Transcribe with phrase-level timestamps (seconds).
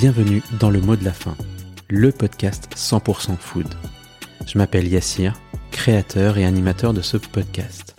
[0.00, 1.36] bienvenue dans le mot de la fin,
[1.90, 3.66] le podcast 100% food.
[4.46, 5.38] Je m'appelle Yassir,
[5.72, 7.94] créateur et animateur de ce podcast.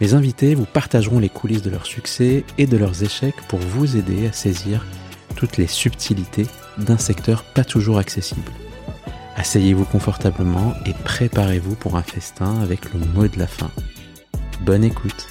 [0.00, 3.96] Mes invités vous partageront les coulisses de leur succès et de leurs échecs pour vous
[3.96, 4.84] aider à saisir
[5.36, 6.48] toutes les subtilités
[6.78, 8.50] d'un secteur pas toujours accessible.
[9.36, 13.70] Asseyez-vous confortablement et préparez-vous pour un festin avec le mot de la fin.
[14.62, 15.29] Bonne écoute.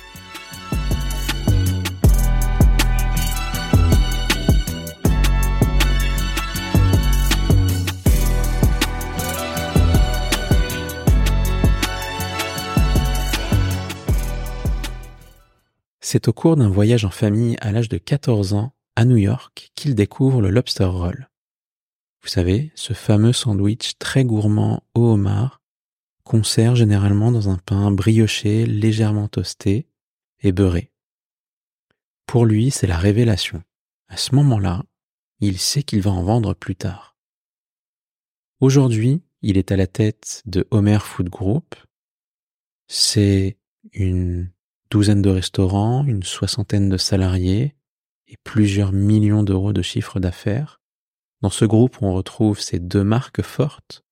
[16.12, 19.70] C'est au cours d'un voyage en famille à l'âge de 14 ans à New York
[19.76, 21.30] qu'il découvre le lobster roll.
[22.24, 25.62] Vous savez, ce fameux sandwich très gourmand au homard
[26.24, 29.88] qu'on sert généralement dans un pain brioché légèrement toasté
[30.40, 30.92] et beurré.
[32.26, 33.62] Pour lui, c'est la révélation.
[34.08, 34.84] À ce moment-là,
[35.42, 37.20] il sait qu'il va en vendre plus tard.
[38.62, 41.76] Aujourd'hui, il est à la tête de Homer Food Group.
[42.88, 43.60] C'est
[43.94, 44.50] une
[44.90, 47.76] douzaine de restaurants, une soixantaine de salariés
[48.28, 50.82] et plusieurs millions d'euros de chiffre d'affaires.
[51.42, 54.04] Dans ce groupe, on retrouve ces deux marques fortes,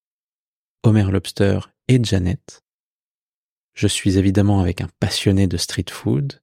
[0.83, 2.63] Homer Lobster et Janet.
[3.73, 6.41] Je suis évidemment avec un passionné de street food.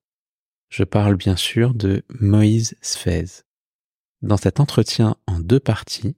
[0.69, 3.43] Je parle bien sûr de Moïse Sfez.
[4.23, 6.17] Dans cet entretien en deux parties,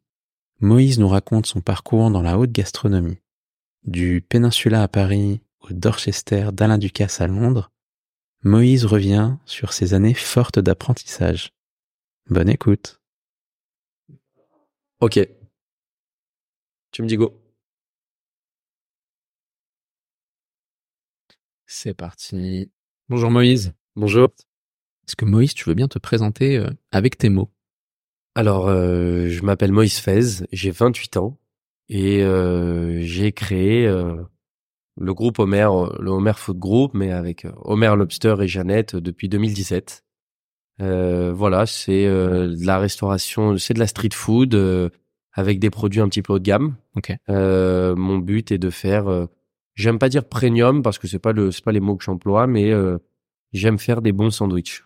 [0.61, 3.21] Moïse nous raconte son parcours dans la haute gastronomie,
[3.85, 7.71] du Peninsula à Paris au Dorchester d'Alain Ducasse à Londres,
[8.43, 11.53] Moïse revient sur ses années fortes d'apprentissage.
[12.29, 13.01] Bonne écoute.
[15.01, 15.21] Ok.
[16.93, 17.41] Tu me dis go.
[21.67, 22.71] C'est parti.
[23.09, 23.73] Bonjour Moïse.
[23.97, 24.29] Bonjour.
[25.07, 27.53] Est-ce que Moïse, tu veux bien te présenter euh, avec tes mots?
[28.35, 31.39] Alors, euh, je m'appelle Moïse Fez, j'ai 28 ans
[31.89, 33.87] et euh, j'ai créé
[34.99, 35.69] le groupe Homer,
[36.01, 40.05] le Homer Food Group, mais avec Homer Lobster et Jeannette depuis 2017.
[40.79, 44.91] voilà, c'est de la restauration, c'est de la street food
[45.33, 46.77] avec des produits un petit peu haut de gamme.
[46.97, 47.13] Ok.
[47.29, 49.29] mon but est de faire,
[49.75, 52.47] j'aime pas dire premium parce que c'est pas le, c'est pas les mots que j'emploie,
[52.47, 52.73] mais
[53.53, 54.85] j'aime faire des bons sandwichs.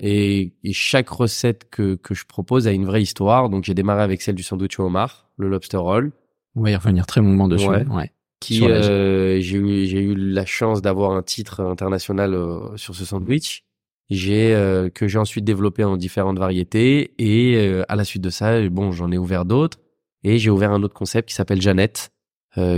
[0.00, 3.48] Et, et, chaque recette que, que je propose a une vraie histoire.
[3.48, 6.12] Donc j'ai démarré avec celle du sandwich au homard, le lobster roll.
[6.54, 7.68] On va y revenir très longuement dessus.
[7.68, 8.12] Ouais.
[8.40, 13.04] Qui euh, j'ai eu j'ai eu la chance d'avoir un titre international euh, sur ce
[13.04, 13.64] sandwich.
[14.08, 18.30] J'ai euh, que j'ai ensuite développé en différentes variétés et euh, à la suite de
[18.30, 19.78] ça, bon, j'en ai ouvert d'autres
[20.22, 22.10] et j'ai ouvert un autre concept qui s'appelle Jeannette,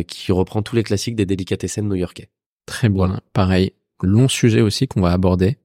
[0.06, 2.30] qui reprend tous les classiques des délicatessen new-yorkais.
[2.66, 3.20] Très bien.
[3.32, 5.56] Pareil, long sujet aussi qu'on va aborder.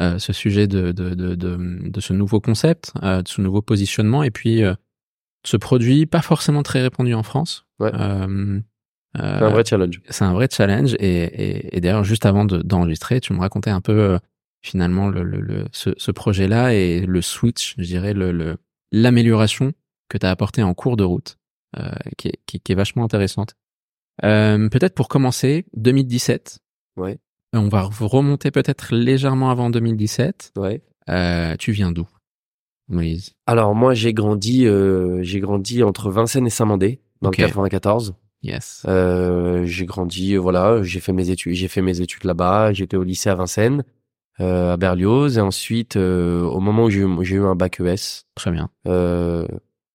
[0.00, 3.62] Euh, ce sujet de, de, de, de, de ce nouveau concept, euh, de ce nouveau
[3.62, 4.74] positionnement, et puis euh,
[5.44, 7.64] ce produit pas forcément très répandu en France.
[7.78, 7.92] Ouais.
[9.16, 10.00] C'est un vrai challenge.
[10.08, 13.80] C'est un vrai challenge, et, et, et d'ailleurs juste avant d'enregistrer, tu me racontais un
[13.80, 14.18] peu
[14.62, 18.56] finalement le, le, le ce, ce projet-là et le switch, je dirais, le
[18.92, 19.72] l'amélioration
[20.08, 21.36] que tu as apporté en cours de route,
[22.16, 23.54] qui est, qui, qui, est vachement intéressante.
[24.20, 26.58] Peut-être pour commencer, 2017.
[26.96, 27.18] Ouais.
[27.52, 30.52] On va remonter peut-être légèrement avant 2017.
[30.56, 30.82] Ouais.
[31.08, 32.08] Euh, tu viens d'où,
[32.88, 33.32] Moïse?
[33.46, 38.14] Alors moi, j'ai grandi, euh, j'ai grandi entre Vincennes et Saint-Mandé dans le 94.
[38.44, 38.82] Yes.
[38.86, 42.74] Euh, j'ai grandi, voilà, j'ai fait mes études, j'ai fait mes études là-bas.
[42.74, 43.84] J'étais au lycée à Vincennes,
[44.40, 48.24] euh, à Berlioz, et ensuite, euh, au moment où j'ai eu, eu un bac ES.
[48.34, 48.68] Très bien.
[48.86, 49.48] Euh,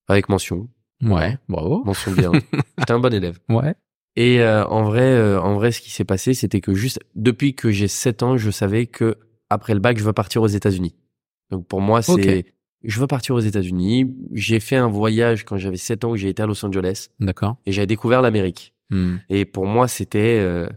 [0.08, 0.68] avec mention.
[1.04, 1.84] Ouais, bravo.
[1.86, 2.32] Mention bien.
[2.80, 3.38] J'étais un bon élève.
[3.50, 3.76] Ouais.
[4.16, 7.54] Et euh, en vrai, euh, en vrai, ce qui s'est passé, c'était que juste depuis
[7.54, 9.18] que j'ai 7 ans, je savais que
[9.52, 10.96] après le bac, je veux partir aux États-Unis.
[11.52, 12.46] Donc pour moi, c'est Ok.
[12.84, 14.14] Je veux partir aux États-Unis.
[14.34, 17.58] J'ai fait un voyage quand j'avais 7 ans où j'ai été à Los Angeles D'accord.
[17.66, 18.74] et j'avais découvert l'Amérique.
[18.90, 19.18] Hmm.
[19.30, 20.68] Et pour moi, c'était euh,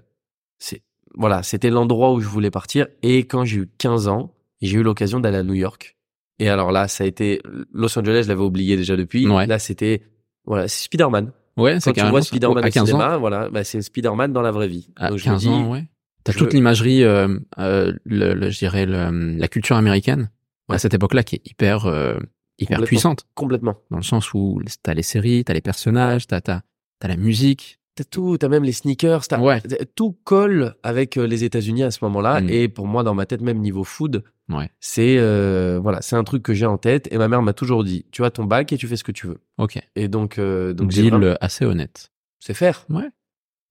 [0.59, 0.83] c'est
[1.15, 4.83] voilà, c'était l'endroit où je voulais partir et quand j'ai eu 15 ans, j'ai eu
[4.83, 5.97] l'occasion d'aller à New York.
[6.39, 7.41] Et alors là, ça a été
[7.73, 9.29] Los Angeles, je l'avais oublié déjà depuis.
[9.29, 9.47] Ouais.
[9.47, 10.03] Là, c'était
[10.45, 11.31] voilà, c'est Spider-Man.
[11.57, 12.23] Ouais, c'est Quand tu vois.
[12.23, 13.21] Spider-Man à au 15 cinéma, ans.
[13.21, 14.89] voilà, bah, c'est Spider-Man dans la vraie vie.
[14.97, 15.85] À Donc, je me 15 dis, ans, ouais.
[16.25, 20.31] T'as je toute l'imagerie, euh, euh, le, le- je dirais, le- la culture américaine?
[20.69, 22.15] À cette époque-là qui est hyper, euh,
[22.59, 22.87] hyper Complètement.
[22.87, 23.27] puissante.
[23.35, 23.77] Complètement.
[23.91, 26.61] Dans le sens où t'as les séries, t'as les personnages, t'as, t'as,
[26.99, 27.79] t'as la musique.
[27.95, 29.61] T'as tout, t'as même les sneakers, t'as, Ouais.
[29.95, 32.41] tout colle avec euh, les États-Unis à ce moment-là.
[32.41, 32.49] Mm.
[32.49, 34.71] Et pour moi, dans ma tête, même niveau food, Ouais.
[34.81, 37.07] c'est euh, voilà, c'est un truc que j'ai en tête.
[37.13, 39.13] Et ma mère m'a toujours dit, tu as ton bac et tu fais ce que
[39.13, 39.43] tu veux.
[39.59, 39.79] Ok.
[39.95, 42.11] Et donc, euh, donc Deal vraiment- assez honnête.
[42.41, 42.87] c'est faire.
[42.89, 43.11] Ouais.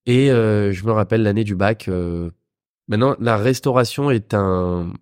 [0.06, 1.90] Et euh, je me rappelle l'année du bac.
[2.88, 4.94] maintenant, la restauration est un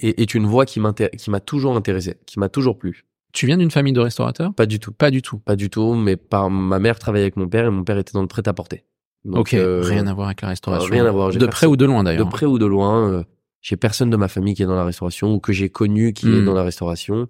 [0.00, 3.04] est, est une voie qui m'a toujours intéressé, qui m'a toujours plu.
[3.32, 4.54] Tu viens d'une famille de restaurateurs?
[4.54, 4.92] Pas du tout.
[4.92, 5.38] Pas du tout.
[5.38, 8.12] Pas du tout, mais par ma mère travaillait avec mon père et mon père était
[8.12, 8.84] dans le prêt-à-porter.
[9.30, 10.90] Ok, euh, rien à voir avec la restauration.
[10.90, 12.28] rien à voir, De près ou de loin De d'ailleurs.
[12.30, 13.24] près ou de loin, euh,
[13.60, 16.26] j'ai personne de ma famille qui est dans la restauration ou que j'ai connu qui
[16.28, 16.44] est Hmm.
[16.46, 17.28] dans la restauration.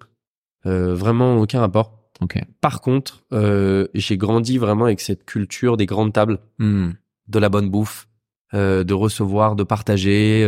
[0.65, 1.99] Euh, vraiment aucun rapport.
[2.21, 2.37] Ok.
[2.61, 6.91] Par contre, euh, j'ai grandi vraiment avec cette culture des grandes tables, Hmm.
[7.27, 8.07] de la bonne bouffe,
[8.53, 10.43] euh, de recevoir, de partager.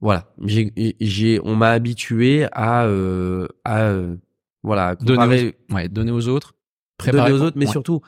[0.00, 4.16] Voilà, j'ai, j'ai, on m'a habitué à, euh, à, euh,
[4.62, 6.52] voilà, Donner comparer, Ouais, donner aux autres.
[6.98, 7.70] donner Préparer aux autres, mais Ouais.
[7.72, 8.00] surtout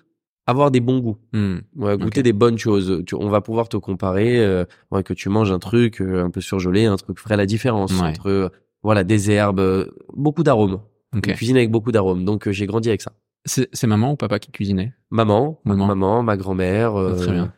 [0.47, 1.19] avoir des bons goûts.
[1.33, 1.59] Hmm.
[1.77, 3.03] Ouais, goûter des bonnes choses.
[3.07, 6.31] Tu- on va pouvoir te comparer, euh, ouais, que tu manges un truc euh, un
[6.31, 8.09] peu surgelé, un truc ferait la différence Ouais.
[8.09, 8.49] entre euh,
[8.83, 10.81] voilà des herbes, euh, beaucoup d'arômes.
[11.17, 11.27] Ok.
[11.27, 12.25] Une cuisine avec beaucoup d'arômes.
[12.25, 13.13] Donc j'ai grandi avec ça.
[13.45, 14.93] C'est maman ou papa qui cuisinait?
[15.11, 15.87] Maman, Maman.
[15.87, 16.95] maman, ma grand-mère.
[17.19, 17.53] Très bien.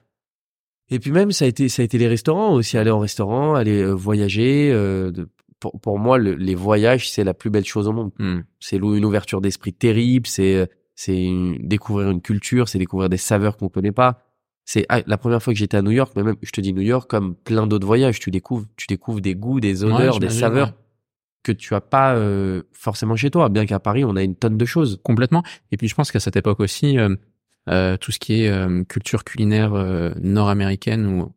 [0.90, 3.54] Et puis même ça a été ça a été les restaurants aussi, aller en restaurant,
[3.54, 4.70] aller euh, voyager.
[4.72, 5.28] euh, de-
[5.60, 8.10] pour, pour moi, le- les voyages c'est la plus belle chose au monde.
[8.19, 8.40] Hmm.
[8.60, 10.26] C'est une ouverture d'esprit terrible.
[10.26, 11.28] C'est euh, c'est
[11.60, 14.20] découvrir une culture, c'est découvrir des saveurs qu'on connaît pas.
[14.66, 16.72] C'est ah, la première fois que j'étais à New York, mais même je te dis
[16.72, 20.20] New York comme plein d'autres voyages, tu découvres tu découvres des goûts, des Ouais, odeurs,
[20.20, 20.75] des saveurs ouais.
[21.42, 23.48] que tu as pas euh, forcément chez toi.
[23.48, 25.00] Bien qu'à Paris, on a une tonne de choses.
[25.02, 25.42] Complètement.
[25.72, 27.14] Et puis je pense qu'à cette époque aussi, euh,
[27.66, 31.32] tout ce qui est euh, culture culinaire euh, nord-américaine ou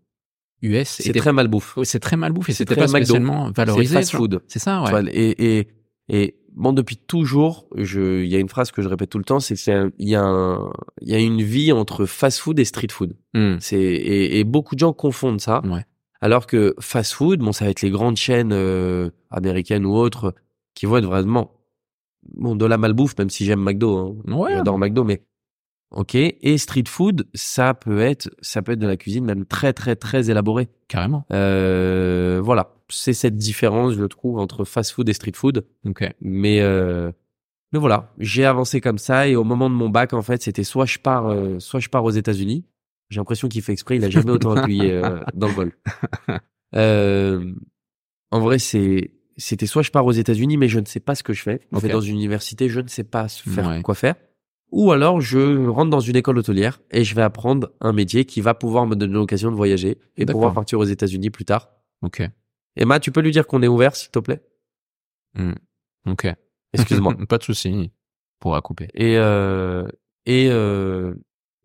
[0.63, 1.77] US, C'est très mal bouffe.
[1.83, 2.51] C'est très mal bouffé.
[2.51, 3.94] c'est C'était très pas spécialement C'est valorisé.
[3.95, 4.24] fast tu vois.
[4.25, 4.41] food.
[4.47, 5.06] C'est ça, ouais.
[5.13, 5.68] Et, et,
[6.09, 9.24] et bon, depuis toujours, je, il y a une phrase que je répète tout le
[9.24, 10.15] temps, c'est que c'est un- il y y
[11.15, 13.15] a une vie entre fast food et street food.
[13.35, 13.57] Hmm.
[13.59, 15.62] C'est, et, et beaucoup de gens confondent ça.
[15.65, 15.85] Ouais.
[16.21, 20.33] Alors que fast food, bon, ça va être les grandes chaînes euh, américaines ou autres
[20.74, 21.51] qui vont être vraiment,
[22.35, 24.33] bon, de la malbouffe, même si j'aime McDo, hein.
[24.33, 24.53] Ouais.
[24.56, 25.21] j'adore McDo, mais
[25.92, 26.16] ok.
[26.16, 29.95] Et street food, ça peut être, ça peut être de la cuisine même très, très,
[29.95, 30.68] très élaborée.
[30.88, 31.25] Carrément.
[31.34, 35.66] Euh, voilà, c'est cette différence, je trouve, entre fast food et street food.
[35.86, 36.10] Ok.
[36.22, 37.12] Mais, euh,
[37.74, 40.63] mais voilà, j'ai avancé comme ça et au moment de mon bac, en fait, c'était
[40.63, 42.66] soit je pars, euh, soit je pars aux États-Unis.
[43.10, 45.72] J'ai l'impression qu'il fait exprès, il a jamais autant appuyé euh, dans le vol.
[46.75, 47.54] Euh,
[48.30, 51.24] en vrai, c'est c'était soit je pars aux États-Unis, mais je ne sais pas ce
[51.24, 51.62] que je fais.
[51.72, 51.81] Ok.
[51.84, 53.81] vais dans une université, je ne sais pas faire Ouais.
[53.81, 54.16] quoi faire.
[54.71, 58.41] Ou alors je rentre dans une école hôtelière et je vais apprendre un métier qui
[58.41, 61.69] va pouvoir me donner l'occasion de voyager et pouvoir partir aux États-Unis plus tard.
[62.01, 62.21] Ok.
[62.75, 64.41] Emma, tu peux lui dire qu'on est ouvert, s'il te plaît?
[66.05, 66.27] Ok.
[66.73, 67.15] Excuse-moi.
[67.27, 67.91] pas de souci.
[68.39, 68.87] Pourra couper.
[68.93, 69.87] Et euh,
[70.25, 71.13] et euh,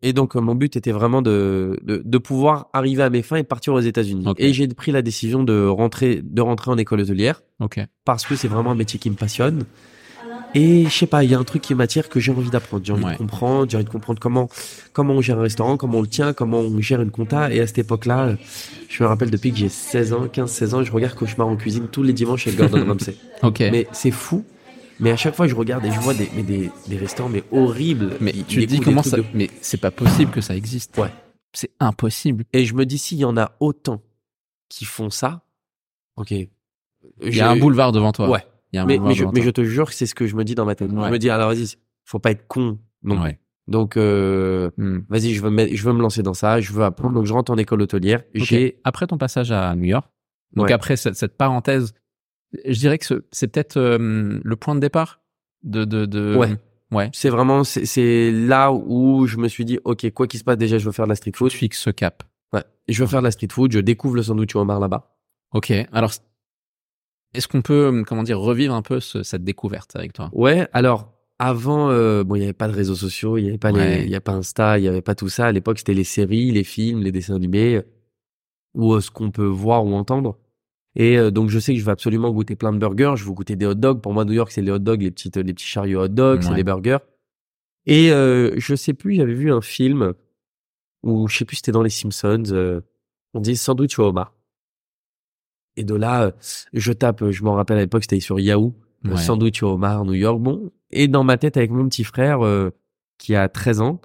[0.01, 3.37] et donc euh, mon but était vraiment de, de de pouvoir arriver à mes fins
[3.37, 4.25] et partir aux États-Unis.
[4.27, 4.37] Ok.
[4.41, 7.81] Et j'ai pris la décision de rentrer de rentrer en école hôtelière Ok.
[8.05, 9.65] parce que c'est vraiment un métier qui me passionne.
[10.55, 12.85] Et je sais pas, il y a un truc qui m'attire que j'ai envie d'apprendre.
[12.85, 13.13] J'ai envie Ouais.
[13.13, 14.49] de comprendre, j'ai envie de comprendre comment
[14.93, 17.53] comment on gère un restaurant, comment on le tient, comment on gère une compta.
[17.53, 18.37] Et à cette époque-là,
[18.89, 21.89] je me rappelle depuis que j'ai 16 ans, 15-16 ans, je regarde Cauchemar en cuisine
[21.89, 23.17] tous les dimanches chez Gordon Ramsay.
[23.43, 23.61] Ok.
[23.61, 24.45] Mais, Mais c'est fou.
[25.01, 27.43] Mais à chaque fois, je regarde et je vois des, mais des, des restaurants mais
[27.51, 28.13] horribles.
[28.21, 30.97] Ils tu te dis comment ça de- Mais c'est pas possible que ça existe.
[30.99, 31.09] Ouais.
[31.55, 32.45] C'est impossible.
[32.53, 34.01] Et je me dis, s'il y en a autant
[34.69, 35.43] qui font ça,
[36.17, 36.31] ok.
[36.31, 36.49] Il
[37.35, 38.29] y a un boulevard devant toi.
[38.31, 38.45] Ouais.
[38.73, 40.35] Il y a un Mais, je, mais je te jure que c'est ce que je
[40.37, 40.91] me dis dans ma tête.
[40.91, 41.07] Ouais.
[41.09, 41.75] Je me dis, alors vas-y,
[42.05, 42.79] faut pas être con.
[43.03, 43.21] Non.
[43.23, 43.39] Ouais.
[43.69, 45.01] Donc, euh, Hmm.
[45.09, 46.61] vas-y, je veux, me, je veux me lancer dans ça.
[46.61, 47.15] Je veux apprendre.
[47.15, 48.21] Donc, je rentre en école hôtelière.
[48.35, 48.43] Ok.
[48.43, 50.11] J'ai, Après ton passage à New York,
[50.57, 50.73] donc Ouais.
[50.73, 51.93] après cette, cette parenthèse,
[52.67, 55.21] je dirais que ce- c'est peut-être euh, le point de départ
[55.63, 56.35] de de, de...
[56.37, 56.57] Ouais.
[56.91, 57.09] ouais.
[57.13, 60.79] c'est vraiment, c'est, là où je me suis dit, ok, quoi qu'il se passe, déjà,
[60.79, 61.53] je veux faire de la street food.
[61.53, 62.23] fixes ce cap.
[62.53, 62.65] Ouais.
[62.89, 63.71] Je veux faire de la street food.
[63.73, 65.15] Je découvre le sandwich au homard là-bas.
[65.55, 65.73] Ok.
[65.93, 66.11] Alors,
[67.35, 70.31] est-ce qu'on peut, comment dire, revivre un peu ce- cette découverte avec toi?
[70.33, 73.59] Ouais, alors avant, euh, bon, il y avait pas de réseaux sociaux, il y avait
[73.59, 73.99] pas Ouais.
[74.01, 75.47] les, il y a pas Insta, il y avait pas tout ça.
[75.47, 77.83] À l'époque, c'était les séries, les films, les dessins animés, euh,
[78.75, 80.39] ou euh, ce qu'on peut voir ou entendre.
[80.95, 83.15] Et euh, donc, je sais que je vais absolument goûter plein de burgers.
[83.17, 84.01] Je veux goûter des hot dogs.
[84.03, 86.43] Pour moi, New York, c'est les hot dogs, les petites, les petits chariots hot dogs,
[86.43, 86.99] c'est les burgers.
[87.87, 90.13] Et euh, je sais plus, j'avais vu un film
[91.03, 92.45] où je sais plus, c'était dans les Simpsons.
[92.53, 92.81] euh,
[93.35, 94.35] on dit sandwich au homard.
[95.77, 96.31] Et de là, euh,
[96.73, 98.75] je tape, je m'en rappelle à l'époque, c'était sur Yahoo.
[99.07, 99.17] Euh, Ouais.
[99.17, 100.39] sandwich au homard, New York.
[100.41, 102.71] Bon, et dans ma tête avec mon petit frère euh,
[103.19, 104.01] qui a 13 ans,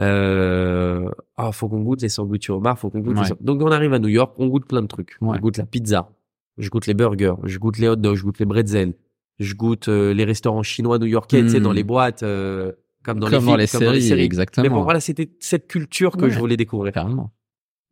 [0.00, 3.14] euh, ah, faut qu'on goûte les sandwichs au homard, faut qu'on goûte.
[3.14, 3.26] les Ouais.
[3.28, 5.16] sand- Donc on arrive à New York, on goûte plein de trucs.
[5.20, 5.36] Ouais.
[5.36, 6.10] Je goûte la pizza,
[6.56, 8.94] je goûte les burgers, je goûte les hot dogs, je goûte les bretzels,
[9.38, 12.72] je goûte euh, les restaurants chinois new-yorkais, tu sais, dans les boîtes, euh,
[13.02, 14.22] comme dans Comme les dans films, les comme dans les séries, séries.
[14.22, 14.62] exactement.
[14.62, 16.30] Mais bon, voilà, c'était cette culture que Ouais.
[16.30, 16.92] je voulais découvrir.
[16.92, 17.32] Carrément.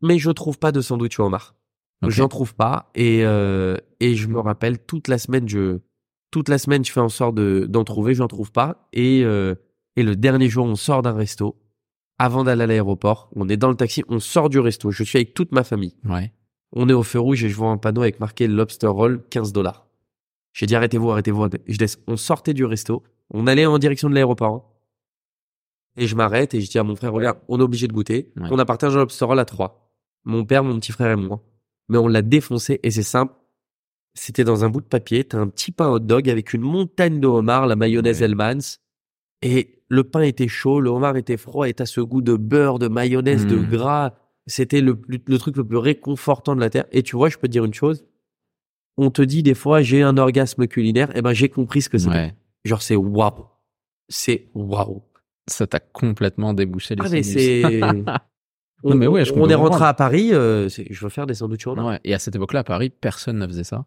[0.01, 1.55] Mais je trouve pas de sandwich au homard.
[2.03, 2.11] Ok.
[2.11, 5.79] J'en trouve pas et euh, et je me rappelle toute la semaine je
[6.31, 9.55] toute la semaine je fais en sorte de d'en trouver, j'en trouve pas et euh,
[9.95, 11.55] et le dernier jour on sort d'un resto
[12.19, 15.17] avant d'aller à l'aéroport, on est dans le taxi, on sort du resto, je suis
[15.17, 15.95] avec toute ma famille.
[16.03, 16.33] Ouais.
[16.73, 19.51] On est au feu rouge et je vois un panneau avec marqué lobster roll 15
[19.53, 19.87] dollars.
[20.53, 21.43] J'ai dit arrêtez-vous, arrêtez-vous.
[21.43, 24.53] arrêtez- Je laisse on sortait du resto, On allait en direction de l'aéroport.
[24.53, 24.63] hein.
[25.99, 28.31] Et je m'arrête et je dis à mon frère, regarde, on est obligé de goûter.
[28.35, 28.47] Ouais.
[28.51, 29.91] On a partagé un lobster roll à trois.
[30.25, 31.41] Mon père, mon petit frère et moi.
[31.89, 33.33] Mais on l'a défoncé et c'est simple.
[34.13, 35.23] C'était dans un bout de papier.
[35.23, 38.25] T'as un petit pain hot dog avec une montagne de homard, la mayonnaise Ouais.
[38.25, 38.79] Hellmann's.
[39.43, 42.79] Et le pain était chaud, le homard était froid et t'as ce goût de beurre,
[42.79, 43.69] de mayonnaise, de Mm.
[43.69, 44.13] gras.
[44.47, 44.99] C'était le,
[45.37, 46.85] truc le plus réconfortant de la terre.
[46.91, 48.05] Et tu vois, je peux te dire une chose.
[48.97, 51.15] On te dit des fois, j'ai un orgasme culinaire.
[51.15, 52.11] Et ben, j'ai compris ce que c'était.
[52.15, 52.35] Ouais.
[52.65, 53.45] Genre, c'est waouh.
[54.09, 55.03] C'est waouh.
[55.47, 58.03] Ça t'a complètement débouché les Ah, mais.
[58.83, 58.89] c'est.
[58.89, 60.33] Non, mais ouais, je on comprends est rentré à Paris.
[60.33, 61.75] euh, c'est- je veux faire des sandwichs au.
[61.75, 61.99] Ouais.
[62.03, 63.85] Et à cette époque-là, à Paris, personne ne faisait ça.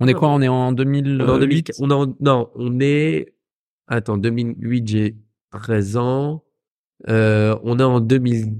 [0.00, 2.50] On est quoi On est en 2000 On est en 2000, on est en- non,
[2.56, 3.34] on est,
[3.86, 5.16] attends, 2008, j'ai
[5.52, 6.44] 13 ans.
[7.08, 8.54] Euh, on est en 2000,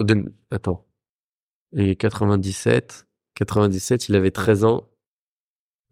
[0.00, 0.86] de- attends.
[1.74, 4.88] Et 97, 97, il avait 13 ans.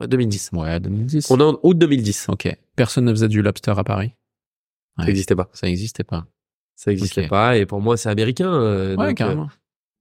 [0.01, 0.51] Ouais, 2010.
[0.53, 1.31] Ouais, 2010.
[1.31, 2.27] On est en août 2010.
[2.29, 2.49] Ok.
[2.77, 4.15] Personne ne faisait du lobster à Paris?
[4.99, 5.49] Ça n'existait pas.
[5.55, 6.27] Ça n'existait pas.
[6.83, 7.59] Ça n'existait pas.
[7.59, 8.53] Et pour moi, c'est américain.
[8.53, 9.43] euh, Ouais, donc, carrément.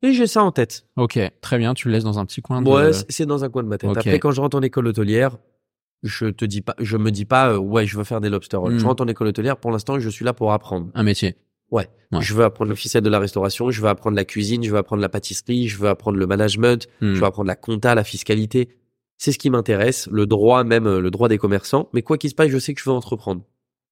[0.04, 0.86] euh, et j'ai ça en tête.
[0.96, 1.74] Ok, très bien.
[1.74, 2.62] Tu le laisses dans un petit coin.
[2.62, 2.70] De...
[2.70, 3.90] Ouais, c'est- dans un coin de ma tête.
[3.90, 5.38] Après, quand je rentre en école hôtelière,
[6.04, 8.56] je te dis pas, je me dis pas, euh, ouais, je veux faire des lobster
[8.56, 8.76] rolls.
[8.76, 8.80] Mm.
[8.80, 9.58] Je rentre en école hôtelière.
[9.58, 10.88] Pour l'instant, je suis là pour apprendre.
[10.94, 11.36] Un métier.
[11.72, 11.90] Ouais.
[12.22, 14.78] Je veux apprendre le ficelle de la restauration, je veux apprendre la cuisine, je veux
[14.78, 17.14] apprendre la pâtisserie, je veux apprendre le management, Hmm.
[17.14, 18.70] je veux apprendre la compta, la fiscalité.
[19.18, 21.90] C'est ce qui m'intéresse, le droit même, euh, le droit des commerçants.
[21.94, 23.44] Mais quoi qu'il se passe, je sais que je veux entreprendre.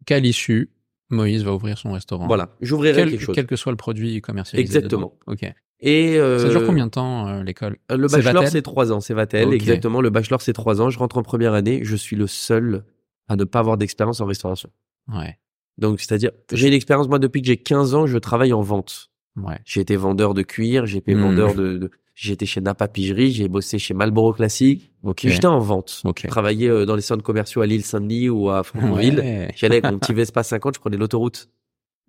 [0.07, 0.71] Qu'à l'issue,
[1.09, 2.27] Moïse va ouvrir son restaurant.
[2.27, 3.35] Voilà, j'ouvrirai Quel, quelque chose.
[3.35, 4.61] quel que soit le produit commercialisé.
[4.77, 5.13] Exactement.
[5.27, 5.33] dedans.
[5.43, 5.53] Ok.
[5.79, 7.77] Et euh, Ça dure combien de temps euh, l'école?
[7.89, 10.01] Le bachelor, c'est trois ans, c'est Vatel, exactement.
[10.01, 10.89] Le bachelor, c'est trois ans.
[10.89, 12.83] Je rentre en première année, je suis le seul
[13.27, 14.69] à ne pas avoir d'expérience en restauration.
[15.13, 15.37] Ouais.
[15.77, 19.11] Donc, c'est-à-dire, j'ai une expérience, moi, depuis que j'ai 15 ans, je travaille en vente.
[19.35, 19.59] Ouais.
[19.65, 21.21] J'ai été vendeur de cuir, j'ai été Hmm.
[21.21, 21.91] vendeur de, de-
[22.25, 24.91] été chez Napa Pigerie, j'ai bossé chez Marlboro Classique.
[25.03, 25.21] Ok.
[25.27, 26.01] J'étais en vente.
[26.05, 26.21] Ok.
[26.23, 29.19] Je travaillais euh, dans les centres commerciaux à l'île Saint-Denis ou à Franconville.
[29.19, 29.51] Ouais.
[29.55, 31.49] J'allais avec mon petit Vespa 50, je prenais l'autoroute.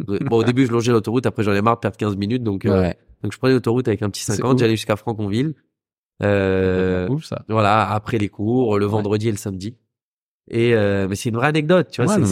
[0.07, 2.65] Bon, au début, je longeais l'autoroute, après j'en ai marre de perdre 15 minutes, donc,
[2.67, 4.61] euh, donc je prenais l'autoroute avec un petit C'est 50, ouf.
[4.61, 5.55] j'allais jusqu'à Franconville.
[6.23, 7.45] Euh, Ouf, ça.
[7.49, 9.77] voilà, après les cours, le vendredi et le samedi.
[10.51, 12.17] Et euh, mais c'est une vraie anecdote, tu vois.
[12.17, 12.25] Ouais,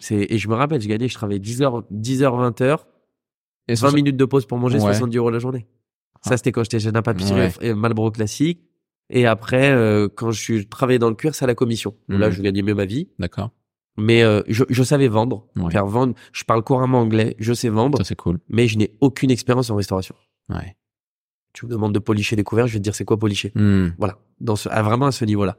[0.00, 2.86] c'est- et je me rappelle, je gagnais, je travaillais 10 heures, 10 heures, 20 heures,
[3.68, 4.80] Et 20 ce- minutes de pause pour manger, Ouais.
[4.92, 5.66] 70 euros la journée.
[6.24, 6.28] Ah.
[6.30, 7.52] Ça, c'était quand j'étais chez Napa Pigerie Ouais.
[7.60, 8.60] et Marlboro Classique.
[9.10, 11.94] Et après, euh, quand je suis travaillé dans le cuir, c'est à la commission.
[12.08, 12.32] Là, Mhm.
[12.32, 13.08] je gagnais mieux ma vie.
[13.18, 13.50] D'accord.
[13.98, 15.70] Mais euh, je, je savais vendre, Ouais.
[15.70, 16.14] faire vendre.
[16.32, 18.38] Je parle couramment anglais, je sais vendre, Ça, c'est cool.
[18.48, 20.14] mais je n'ai aucune expérience en restauration.
[20.48, 20.76] Ouais.
[21.52, 23.52] Tu me demandes de policher des couverts, je vais te dire c'est quoi policher?
[23.54, 23.88] Hmm.
[23.98, 25.58] Voilà, dans ce, à vraiment à ce niveau-là.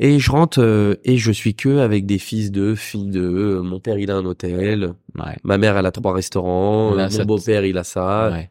[0.00, 3.20] Et je rentre euh, et je suis que avec des fils de, filles de.
[3.20, 5.36] euh, Mon père il a un hôtel, Ouais.
[5.44, 8.30] ma mère elle a trois restaurants, Là, mon beau-père il a ça.
[8.32, 8.50] Ouais.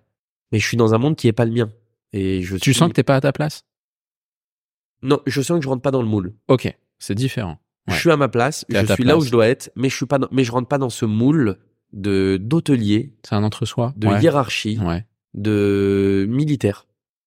[0.52, 1.72] Mais je suis dans un monde qui est pas le mien.
[2.14, 3.64] Et je Tu suis- sens que t'es pas à ta place?
[5.02, 6.34] Non, je sens que je rentre pas dans le moule.
[6.48, 6.76] Ok.
[6.98, 7.60] C'est différent.
[7.88, 7.94] Ouais.
[7.96, 10.06] Je suis à ma place, je suis là où je dois être, mais je suis
[10.06, 11.58] pas, dans- mais je rentre pas dans ce moule
[11.94, 13.94] de d'hôtelier, C'est un entre-soi.
[13.96, 14.22] de ouais.
[14.22, 15.06] hiérarchie, Ouais.
[15.34, 16.86] de militaire.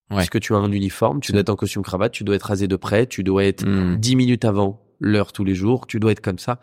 [0.09, 0.17] Ouais.
[0.17, 2.43] Parce que tu as un uniforme, tu dois être en costume cravate, tu dois être
[2.43, 3.97] rasé de près, tu dois être Hmm.
[3.97, 6.59] 10 minutes avant l'heure tous les jours, tu dois être comme ça.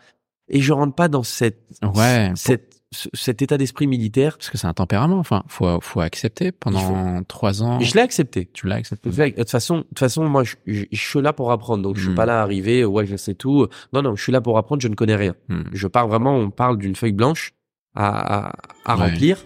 [0.47, 2.31] Et je rentre pas dans cette, Ouais.
[2.35, 4.37] cette, ce- cet état d'esprit militaire.
[4.37, 5.17] Parce que c'est un tempérament.
[5.19, 7.79] Enfin, faut, faut accepter pendant trois ans.
[7.79, 8.49] Je l'ai accepté.
[8.53, 9.09] Tu l'as accepté.
[9.09, 11.83] De toute façon, de toute façon, moi, je, je- je suis là pour apprendre.
[11.83, 12.15] Donc, je suis Mm.
[12.15, 13.67] pas là à arriver, ouais, je sais tout.
[13.93, 15.35] Non, non, je suis là pour apprendre, je ne connais rien.
[15.49, 15.61] Hmm.
[15.71, 17.53] Je pars vraiment, on parle d'une feuille blanche
[17.95, 18.53] à, à,
[18.85, 19.09] à Ouais.
[19.09, 19.37] remplir.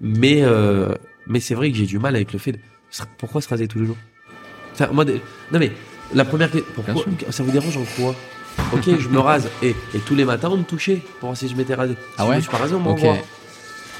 [0.00, 0.94] Mais, euh,
[1.26, 2.58] mais c'est vrai que j'ai du mal avec le fait de,
[3.18, 3.96] pourquoi se raser tous les jours?
[4.74, 5.20] Ça, moi, de-
[5.52, 5.70] non, mais,
[6.14, 6.94] la première, pourquoi,
[7.30, 8.14] ça vous dérange en quoi?
[8.72, 9.48] Ok, je me rase.
[9.62, 11.94] Et, et tous les matins, on me touchait pour voir si je m'étais rasé.
[11.94, 13.16] Si Ah je ouais me suis pas rasé, on m'envoie.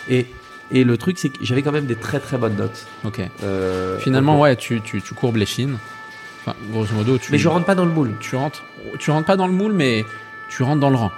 [0.09, 0.27] Et,
[0.71, 2.87] et le truc, c'est que j'avais quand même des très très bonnes notes.
[3.05, 3.21] Ok.
[3.43, 5.77] Euh, Finalement, en- ouais, tu, tu, tu courbes les chines.
[6.43, 7.33] Enfin, grosso modo, tu.
[7.33, 8.15] Mais je rentre pas dans le moule.
[8.21, 8.65] Tu rentres,
[8.99, 10.05] tu rentres pas dans le moule, mais
[10.49, 11.11] tu rentres dans le rang.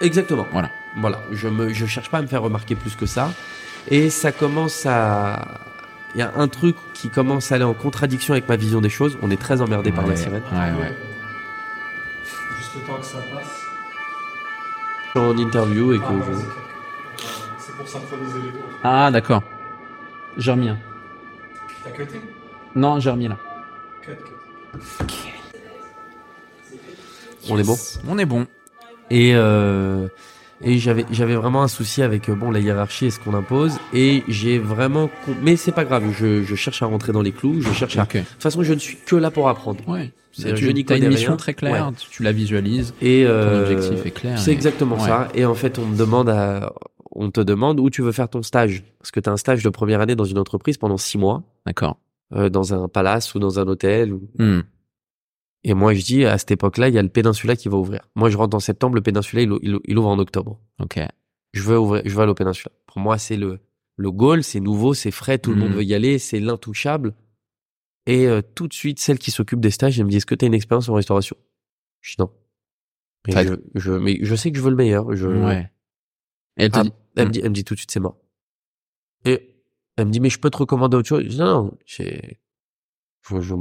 [0.00, 0.46] Exactement.
[0.52, 0.70] Voilà.
[0.96, 1.20] Voilà.
[1.32, 3.32] Je me, je cherche pas à me faire remarquer plus que ça.
[3.88, 5.58] Et ça commence à,
[6.14, 8.90] il y a un truc qui commence à aller en contradiction avec ma vision des
[8.90, 9.18] choses.
[9.22, 10.42] On est très emmerdé par la sirène.
[10.52, 10.96] Ouais, ouais.
[12.72, 13.64] Juste le temps que ça passe.
[15.16, 16.32] En interview et que Ah, je...
[17.58, 18.60] c'est pour synchroniser les deux.
[18.84, 19.42] Ah, d'accord.
[20.36, 20.78] J'ai remis un.
[21.82, 22.20] T'as cuté?
[22.76, 23.36] Non, j'ai remis là.
[24.02, 24.78] Cut, cut.
[27.48, 27.76] on est bon.
[28.08, 28.46] On est bon.
[29.10, 30.06] Et euh,
[30.62, 33.78] et j'avais j'avais vraiment un souci avec euh, bon la hiérarchie et ce qu'on impose.
[33.92, 35.10] Et j'ai vraiment,
[35.42, 36.04] mais c'est pas grave.
[36.18, 37.60] Je, je cherche à rentrer dans les clous.
[37.60, 38.04] Je cherche à.
[38.04, 39.86] De toute façon, je ne suis que là pour apprendre.
[39.88, 40.12] Ouais.
[40.32, 41.36] C'est- tu je n'y as une mission rien.
[41.36, 42.94] très claire, tu, tu la visualises.
[43.02, 44.38] Et Ton euh, objectif est clair.
[44.38, 45.08] C'est et- exactement ouais.
[45.08, 45.28] ça.
[45.34, 46.72] Et en fait, on me demande à,
[47.10, 48.84] on te demande où tu veux faire ton stage.
[49.00, 51.42] Parce que tu as un stage de première année dans une entreprise pendant six mois,
[51.66, 51.98] D'accord.
[52.34, 54.12] euh, dans un palace ou dans un hôtel.
[54.12, 54.60] ou- Hmm.
[55.64, 58.08] Et moi, je dis, à cette époque-là, il y a le Péninsula qui va ouvrir.
[58.14, 60.58] Moi, je rentre en septembre, le Péninsula, il, il- il ouvre en octobre.
[60.80, 60.98] Ok.
[61.52, 62.72] Je veux ouvrir, je veux aller au Péninsula.
[62.86, 63.60] Pour moi, c'est le,
[63.96, 67.14] le goal, c'est nouveau, c'est frais, tout le monde veut y aller, c'est l'intouchable.
[68.06, 70.34] Et euh, tout de suite, celle qui s'occupe des stages, elle me dit, est-ce que
[70.34, 71.36] tu as une expérience en restauration?
[72.00, 72.30] Je dis non.
[73.26, 75.14] Mais je, je, mais je sais que je veux le meilleur.
[75.14, 75.70] Je, Ouais.
[76.56, 77.28] Et elle te Ah, dit, elle, Mm.
[77.28, 78.16] me dit, elle me dit tout de suite, c'est mort.
[79.26, 79.56] Et
[79.96, 81.24] elle me dit, mais je peux te recommander autre chose?
[81.24, 82.04] Je dis, non, non, je,
[83.22, 83.54] je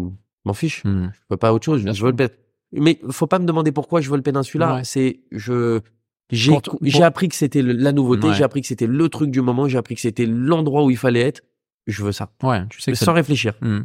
[0.46, 0.84] m'en fiche.
[0.84, 1.10] Hmm.
[1.14, 1.84] Je veux pas autre chose.
[1.84, 2.30] Bien je veux le
[2.74, 4.76] Mais faut pas me demander pourquoi je veux le Péninsula.
[4.76, 4.84] Ouais.
[4.84, 5.80] C'est, je,
[6.32, 8.28] j'ai, Pour j'ai appris que c'était la nouveauté.
[8.28, 8.34] Ouais.
[8.34, 9.68] J'ai appris que c'était le truc du moment.
[9.68, 11.42] J'ai appris que c'était l'endroit où il fallait être.
[11.88, 12.32] Je veux ça.
[12.44, 12.98] Ouais, tu sais que.
[12.98, 13.54] Sans réfléchir.
[13.62, 13.82] Hmm.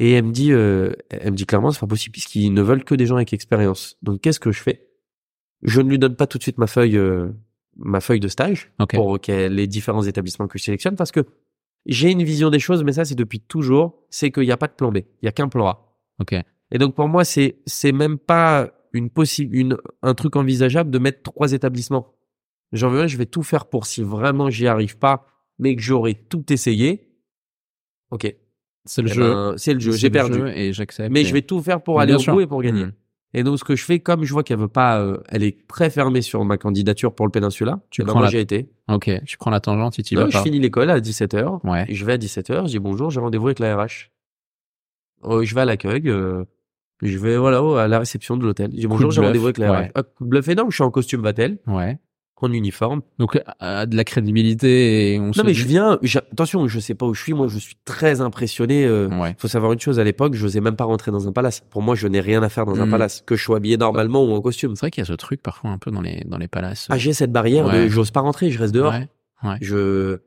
[0.00, 2.84] Et elle me dit, euh, elle me dit clairement, c'est pas possible puisqu'ils ne veulent
[2.84, 3.96] que des gens avec expérience.
[4.02, 4.86] Donc, qu'est-ce que je fais?
[5.62, 7.30] Je ne lui donne pas tout de suite ma feuille, euh,
[7.76, 11.24] ma feuille de stage pour qu'elle- les différents établissements que je sélectionne parce que
[11.88, 14.04] j'ai une vision des choses, mais ça, c'est depuis toujours.
[14.10, 14.98] C'est qu'il n'y a pas de plan B.
[15.22, 15.94] Il y a qu'un plan A.
[16.20, 16.34] Ok.
[16.70, 20.98] Et donc, pour moi, c'est, c'est même pas une possible, une, un truc envisageable de
[20.98, 22.14] mettre trois établissements.
[22.72, 25.26] J'en veux un, je vais tout faire pour si vraiment j'y arrive pas,
[25.58, 27.10] mais que j'aurai tout essayé.
[28.10, 28.34] Ok.
[28.84, 29.22] C'est le Eh jeu.
[29.22, 29.92] ben, c'est le jeu.
[29.92, 30.38] J'ai perdu.
[30.38, 31.10] jeu et j'accepte.
[31.10, 32.86] Mais et- je vais tout faire pour aller au bout et pour gagner.
[32.86, 32.92] Hmm.
[33.34, 35.66] Et donc, ce que je fais, comme je vois qu'elle veut pas, euh, elle est
[35.68, 38.70] très fermée sur ma candidature pour le Péninsula, Tu prends la- j'ai été.
[38.88, 39.10] Ok.
[39.26, 40.42] Tu prends la tangente, tu y Non, vas je pas.
[40.42, 41.60] finis l'école à 17h.
[41.64, 41.84] Ouais.
[41.90, 44.10] Je vais à 17h, je dis bonjour, j'ai rendez-vous avec la RH.
[45.24, 46.44] Euh, je vais à l'accueil, euh,
[47.02, 48.70] je vais voilà à la réception de l'hôtel.
[48.72, 49.80] Je dis bonjour, j'ai rendez-vous avec la RH.
[49.82, 49.90] ouais.
[49.94, 51.98] Ah, coup de bluff énorme, je suis en costume Vatel, Ouais.
[52.44, 53.02] En uniforme.
[53.18, 55.98] Donc, euh, de la crédibilité et on se Non mais dit- je viens,
[56.32, 58.84] attention, je sais pas où je suis, moi je suis très impressionné.
[58.84, 59.34] euh, Ouais.
[59.38, 61.60] faut savoir une chose, à l'époque, je n'osais même pas rentrer dans un palace.
[61.70, 62.90] Pour moi, je n'ai rien à faire dans un Mhm.
[62.90, 64.74] palace, que je sois habillé normalement ou en costume.
[64.76, 66.86] C'est vrai qu'il y a ce truc parfois un peu dans les, dans les palaces.
[66.90, 67.88] Ah, j'ai cette barrière de Ouais.
[67.88, 68.92] j'ose pas rentrer, je reste dehors.
[68.92, 69.08] Ouais.
[69.42, 69.56] Ouais.
[69.60, 70.18] Je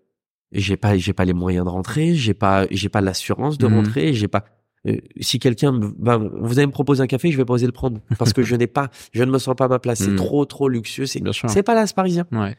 [0.54, 3.76] j'ai pas j'ai pas les moyens de rentrer, j'ai pas j'ai pas l'assurance de Mhm.
[3.76, 4.44] rentrer, j'ai pas
[4.88, 7.66] euh, si quelqu'un me- ben, vous allez me proposer un café, je vais pas oser
[7.68, 10.00] le prendre parce que je n'ai pas je ne me sens pas à ma place,
[10.00, 10.16] c'est Mhm.
[10.18, 12.26] trop trop luxueux, c'est c'est pas l'as parisien.
[12.32, 12.58] Ouais.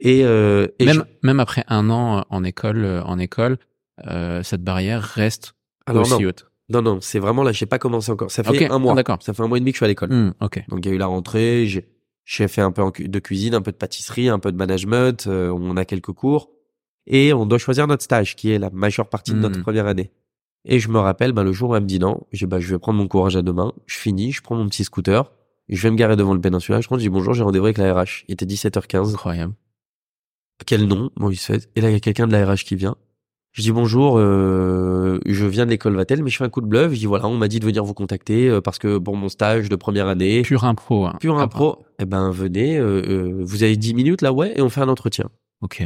[0.00, 3.58] Et, euh, et même, je- même après un an euh, en école, euh, en école,
[4.06, 5.54] euh, cette barrière reste
[5.86, 6.46] alors aussi non, haute.
[6.70, 8.30] non non, c'est vraiment là, j'ai pas commencé encore.
[8.30, 8.94] Ça fait un mois.
[8.94, 9.18] d'accord.
[9.20, 10.10] Ça fait un mois et demi que je suis à l'école.
[10.12, 10.64] Hmm, ok.
[10.68, 11.86] Donc il y a eu la rentrée, j'ai
[12.24, 15.50] j'ai fait un peu de cuisine, un peu de pâtisserie, un peu de management, euh,
[15.50, 16.50] on a quelques cours
[17.06, 19.62] et on doit choisir notre stage qui est la majeure partie de notre Mhm.
[19.64, 20.12] première année.
[20.64, 22.72] Et je me rappelle, ben, le jour où elle me dit non, j'ai bah, je
[22.72, 25.32] vais prendre mon courage à deux mains, je finis, je prends mon petit scooter,
[25.68, 27.78] je vais me garer devant le péninsula, je rentre, je dis bonjour, j'ai rendez-vous avec
[27.78, 28.24] la RH.
[28.28, 29.12] Il était 17h15.
[29.14, 29.54] Incroyable.
[30.66, 31.70] Quel nom Bon, il se fait.
[31.76, 32.96] Et là, il y a quelqu'un de la RH qui vient.
[33.52, 36.66] Je dis bonjour, euh, je viens de l'école Vatel, mais je fais un coup de
[36.66, 36.92] bluff.
[36.92, 39.28] Je dis voilà, on m'a dit de venir vous contacter euh, parce que pour mon
[39.28, 41.06] stage de première année, Pur impro.
[41.06, 41.16] Hein.
[41.20, 44.62] pur Ah, impro, eh ben venez, euh, euh, vous avez 10 minutes là, ouais, et
[44.62, 45.30] on fait un entretien.
[45.62, 45.82] Ok.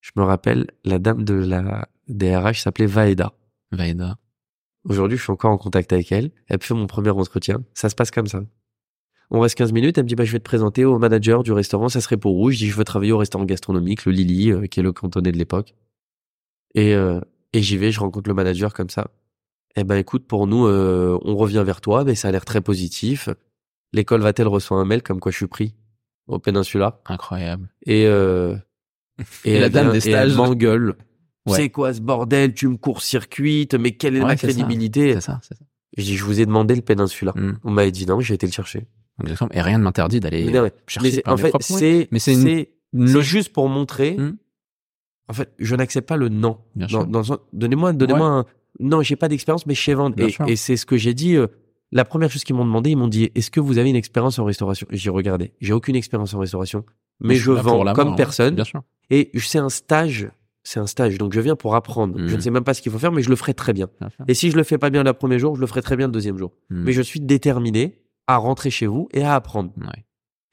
[0.00, 3.32] Je me rappelle, la dame de la DRH s'appelait Vaeda.
[3.72, 4.18] Vaida.
[4.84, 6.30] Aujourd'hui, je suis encore en contact avec elle.
[6.46, 7.62] Elle fait mon premier entretien.
[7.74, 8.42] Ça se passe comme ça.
[9.30, 9.98] On reste 15 minutes.
[9.98, 11.88] Elle me dit, bah, je vais te présenter au manager du restaurant.
[11.88, 12.50] Ça serait pour où?
[12.50, 15.32] Je dis, je veux travailler au restaurant gastronomique, le Lily, euh, qui est le cantonné
[15.32, 15.74] de l'époque.
[16.74, 17.20] Et, euh,
[17.52, 19.10] et j'y vais, je rencontre le manager comme ça.
[19.76, 22.60] Eh ben, écoute, pour nous, euh, on revient vers toi, mais ça a l'air très
[22.62, 23.28] positif.
[23.92, 25.74] L'école va-t-elle reçoit un mail comme quoi je suis pris
[26.26, 27.00] au péninsula?
[27.06, 27.68] Incroyable.
[27.84, 28.56] Et, euh,
[29.44, 30.34] Et la dame des stages.
[30.36, 30.94] m'engueule.
[31.48, 31.56] Ouais.
[31.56, 32.54] C'est quoi ce bordel?
[32.54, 34.46] Tu me court-circuites, mais quelle est Ouais, ma ça.
[34.48, 35.14] crédibilité?
[35.14, 35.64] C'est ça, c'est ça.
[35.96, 37.32] Je dis, je vous ai demandé le péninsula.
[37.34, 37.54] Hmm.
[37.64, 38.86] On m'avait dit non, j'ai été le chercher.
[39.20, 39.50] Exactement.
[39.52, 40.46] Et rien ne m'interdit d'aller
[40.86, 44.16] chercher mais c'est- par en mes fait, c'est, Mais c'est une- juste pour montrer.
[44.16, 44.36] Hmm.
[45.28, 46.58] En fait, je n'accepte pas le non.
[46.76, 48.44] Dans, dans donnez-moi, donnez-moi un,
[48.80, 50.14] non, j'ai pas d'expérience, mais je sais vendre.
[50.16, 51.48] Bien Et, et c'est ce que j'ai dit, euh,
[51.90, 54.38] la première chose qu'ils m'ont demandé, ils m'ont dit, est-ce que vous avez une expérience
[54.38, 54.86] en restauration?
[54.90, 55.52] J'ai regardé.
[55.60, 56.84] J'ai aucune expérience en restauration,
[57.20, 58.14] mais je vends comme hein.
[58.14, 58.54] personne.
[58.54, 58.82] Bien sûr.
[59.10, 60.30] Et c'est un stage.
[60.68, 61.16] C'est un stage.
[61.16, 62.18] Donc je viens pour apprendre.
[62.18, 63.88] Je ne sais même pas ce qu'il faut faire, mais je le ferai très bien.
[64.26, 66.08] Et si je le fais pas bien le premier jour, je le ferai très bien
[66.08, 66.52] le deuxième jour.
[66.68, 66.82] Hmm.
[66.82, 69.72] Mais je suis déterminé à rentrer chez vous et à apprendre.
[69.78, 70.04] Ouais.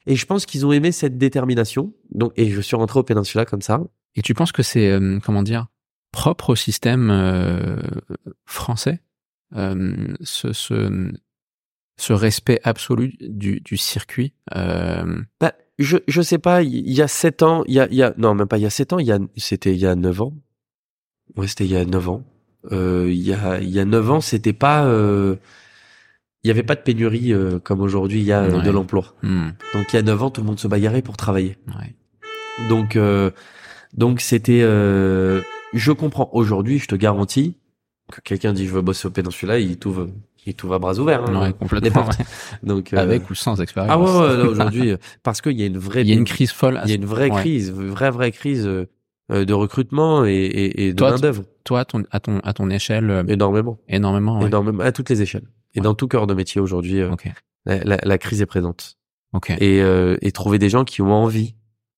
[0.06, 1.92] Et je pense qu'ils ont aimé cette détermination.
[2.12, 3.82] Donc, et je suis rentré au Péninsula comme ça.
[4.14, 5.66] Et tu penses que c'est, euh, comment dire,
[6.12, 7.76] propre au système euh,
[8.46, 9.02] français,
[9.54, 11.12] euh, ce, ce,
[11.98, 17.42] ce respect absolu du, du circuit Bah, je, je sais pas, il y a sept
[17.42, 18.98] ans, il y a, il y a, non, même pas il y a sept ans,
[18.98, 20.32] il y a, c'était il y a neuf ans.
[21.36, 22.22] Ouais, c'était il y a neuf ans.
[22.72, 25.36] Euh, il y a, il y a neuf ans, c'était pas, euh,
[26.42, 28.62] il y avait pas de pénurie euh, comme aujourd'hui il y a euh, Ouais.
[28.64, 29.14] de l'emploi.
[29.22, 31.56] hmm, Donc il y a neuf ans, tout le monde se bagarrait pour travailler.
[31.68, 31.94] ouais.
[32.70, 33.30] Donc, euh,
[33.92, 35.42] donc c'était, euh,
[35.74, 36.30] je comprends.
[36.32, 37.58] Aujourd'hui, je te garantis
[38.10, 40.08] que quelqu'un dit je veux bosser au péninsula, il t'ouvre,
[40.46, 41.24] il t'ouvre à bras ouverts.
[41.28, 41.42] hein.
[41.42, 42.06] Ouais, complètement.
[42.06, 42.24] Ouais.
[42.62, 43.92] Donc, euh, Avec ou sans expérience.
[43.92, 46.24] ah ouais, ouais, aujourd'hui, euh, parce qu'il y a une vraie, Il y a une
[46.24, 46.80] crise folle.
[46.84, 48.86] il y a une vraie crise, vraie vraie crise euh,
[49.32, 52.70] euh, de recrutement et, et, et de main d'œuvre, Toi, ton, à ton, à ton
[52.70, 54.40] échelle, énormément, énormément.
[54.46, 55.48] énormément, à toutes les échelles.
[55.74, 57.28] Et dans tout cœur de métier aujourd'hui, euh, Ok.
[57.66, 58.96] la, la- la crise est présente.
[59.32, 59.50] Ok.
[59.60, 61.54] Et, euh, et trouver des gens qui ont envie.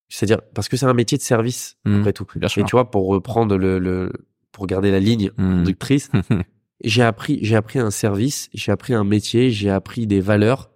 [0.09, 1.99] C'est-à-dire, parce que c'est un métier de service, Mm.
[2.01, 2.27] après tout.
[2.35, 2.65] Bien Et sûr.
[2.65, 4.11] tu vois, pour reprendre le, le
[4.51, 5.59] pour garder la ligne Mm.
[5.59, 6.11] conductrice,
[6.83, 10.71] j'ai appris, j'ai appris un service, j'ai appris un métier, j'ai appris des valeurs.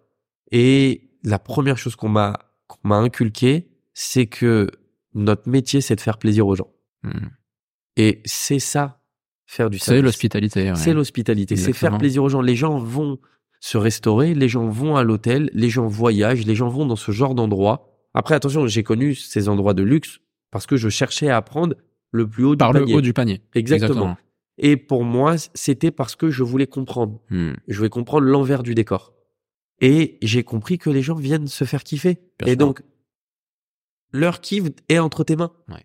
[0.50, 4.68] Et la première chose qu'on m'a, qu'on m'a inculqué, c'est que
[5.14, 6.70] notre métier, c'est de faire plaisir aux gens.
[7.02, 7.10] Mm.
[7.96, 9.00] Et c'est ça,
[9.46, 10.02] faire du C'est service.
[10.04, 10.70] l'hospitalité.
[10.70, 10.76] ouais.
[10.76, 11.56] C'est l'hospitalité.
[11.56, 12.40] C'est faire plaisir aux gens.
[12.40, 13.18] Les gens vont
[13.60, 17.12] se restaurer, les gens vont à l'hôtel, les gens voyagent, les gens vont dans ce
[17.12, 17.88] genre d'endroit.
[18.14, 20.18] Après, attention, j'ai connu ces endroits de luxe
[20.50, 21.76] parce que je cherchais à prendre
[22.10, 22.94] le plus haut du Par le panier.
[22.94, 23.40] haut du panier.
[23.54, 24.16] Exactement.
[24.62, 27.20] Et pour moi, c'était parce que je voulais comprendre.
[27.28, 27.52] Mm.
[27.66, 29.12] Je voulais comprendre l'envers du décor.
[29.80, 32.18] Et j'ai compris que les gens viennent se faire kiffer.
[32.46, 32.82] Et donc,
[34.12, 35.52] leur kiff est entre tes mains.
[35.68, 35.84] Ouais.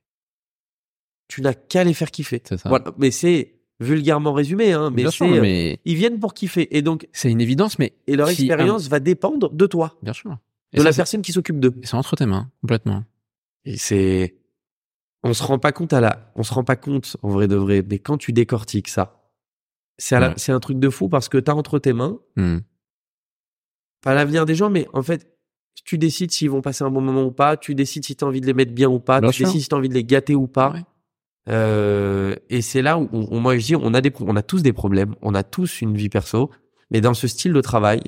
[1.27, 2.41] Tu n'as qu'à les faire kiffer.
[2.47, 2.69] C'est ça.
[2.69, 2.93] Voilà.
[2.99, 4.91] Mais c'est vulgairement résumé, hein.
[4.91, 6.77] Mais sûr, c'est, mais ils viennent pour kiffer.
[6.77, 10.13] Et donc, c'est une évidence, mais et leur Si expérience va dépendre de toi, bien
[10.13, 10.37] sûr.
[10.73, 11.73] Et de ça, la personne qui s'occupe d'eux.
[11.83, 13.03] C'est entre tes mains, complètement.
[13.65, 14.36] Et c'est,
[15.23, 17.55] on se rend pas compte à la, on se rend pas compte en vrai de
[17.55, 19.13] vrai, mais quand tu décortiques ça,
[19.97, 20.49] c'est Ouais.
[20.49, 22.59] un truc de fou parce que t'as entre tes mains Mm.
[24.01, 25.27] pas l'avenir des gens, mais en fait,
[25.83, 28.27] tu décides s'ils vont passer un bon moment ou pas, tu décides si tu as
[28.27, 29.45] envie de les mettre bien ou pas, Bien tu sûr.
[29.47, 30.71] décides si tu as envie de les gâter ou pas.
[30.71, 30.83] Ouais.
[31.49, 33.07] Euh, et c'est là où,
[33.39, 35.95] moi je dis, on a des, on a tous des problèmes, on a tous une
[35.95, 36.51] vie perso,
[36.91, 38.01] mais dans ce style de travail,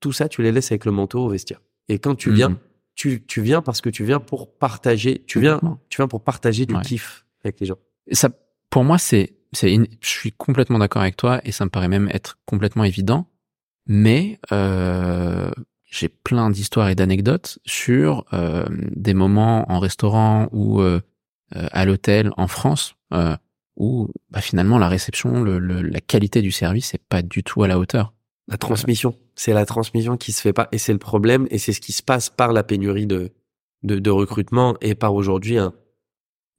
[0.00, 1.60] tout ça, tu les laisses avec le manteau au vestiaire.
[1.88, 2.58] Et quand tu viens, Mhm.
[2.96, 6.66] Tu, tu viens parce que tu viens pour partager, tu viens, tu viens pour partager
[6.66, 6.80] du Ouais.
[6.82, 7.76] kiff avec les gens.
[8.10, 8.30] Ça,
[8.70, 11.88] pour moi, c'est, c'est, une- je suis complètement d'accord avec toi et ça me paraît
[11.88, 13.28] même être complètement évident.
[13.86, 15.50] Mais euh,
[15.84, 21.00] j'ai plein d'histoires et d'anecdotes sur euh, des moments en restaurant ou euh,
[21.52, 23.36] à l'hôtel en France euh,
[23.76, 27.62] où bah, finalement la réception, le, le- la qualité du service est pas du tout
[27.62, 28.12] à la hauteur.
[28.48, 31.72] La transmission, c'est la transmission qui se fait pas, et c'est le problème, et c'est
[31.72, 33.32] ce qui se passe par la pénurie de,
[33.82, 35.72] de, de recrutement et par aujourd'hui un,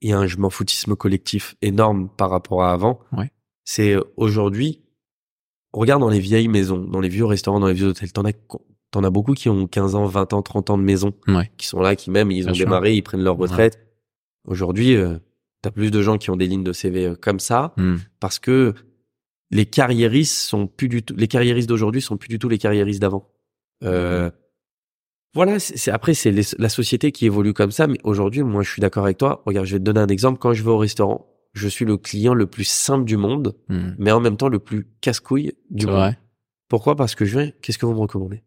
[0.02, 3.00] il y a un je m'en foutisme collectif énorme par rapport à avant.
[3.16, 3.30] Ouais.
[3.64, 4.82] C'est euh, aujourd'hui,
[5.72, 8.32] regarde dans les vieilles maisons, dans les vieux restaurants, dans les vieux hôtels, t'en as,
[8.90, 11.50] t'en as beaucoup qui ont 15 ans, 20 ans, 30 ans de maison, Ouais.
[11.56, 12.66] qui sont là, qui même, ils Bien ont sûr.
[12.66, 13.44] démarré, ils prennent leur Ouais.
[13.48, 13.78] retraite.
[14.44, 15.18] Aujourd'hui, euh,
[15.62, 17.96] t'as plus de gens qui ont des lignes de CV euh, comme ça Hmm.
[18.20, 18.74] parce que
[19.50, 23.00] les carriéristes sont plus du tout les carriéristes d'aujourd'hui sont plus du tout les carriéristes
[23.00, 23.30] d'avant.
[23.84, 24.30] Euh,
[25.34, 28.80] voilà, c'est après c'est la société qui évolue comme ça, mais aujourd'hui, moi, je suis
[28.80, 29.42] d'accord avec toi.
[29.46, 30.38] Regarde, je vais te donner un exemple.
[30.38, 33.90] Quand je vais au restaurant, je suis le client le plus simple du monde, Hmm.
[33.98, 35.94] mais en même temps le plus casse-couille du monde.
[35.96, 36.18] vrai.
[36.68, 36.96] Pourquoi?
[36.96, 37.50] Parce que je viens.
[37.62, 38.42] Qu'est-ce que vous me recommandez?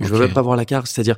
[0.00, 0.22] Je veux Ok.
[0.22, 0.86] même pas voir la carte.
[0.88, 1.16] C'est-à-dire,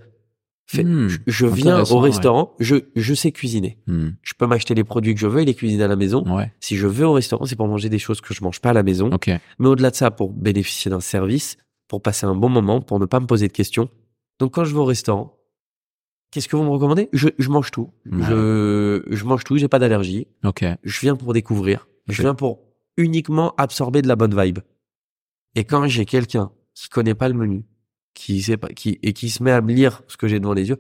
[0.67, 1.09] fait- Hmm.
[1.09, 2.09] je, je viens au ouais.
[2.09, 3.79] restaurant, je je sais cuisiner.
[3.87, 4.11] Hmm.
[4.23, 6.25] Je peux m'acheter les produits que je veux et les cuisiner à la maison.
[6.35, 6.53] Ouais.
[6.61, 8.73] Si je vais au restaurant, c'est pour manger des choses que je mange pas à
[8.73, 9.11] la maison.
[9.13, 9.31] Ok.
[9.59, 11.57] Mais au-delà de ça, pour bénéficier d'un service,
[11.89, 13.89] pour passer un bon moment, pour ne pas me poser de questions.
[14.39, 15.39] Donc quand je vais au restaurant,
[16.31, 17.09] qu'est-ce que vous me recommandez?
[17.13, 17.91] Je, je mange tout.
[18.11, 18.23] Ouais.
[18.27, 20.27] Je, je mange tout, j'ai pas d'allergie.
[20.45, 20.65] Ok.
[20.83, 21.87] Je viens pour découvrir.
[22.09, 22.61] Je viens pour
[22.97, 24.61] uniquement absorber de la bonne vibe.
[25.55, 27.65] Et quand j'ai quelqu'un qui connaît pas le menu,
[28.15, 30.53] qui sait pas, qui, et qui se met à me lire ce que j'ai devant
[30.55, 30.79] les yeux,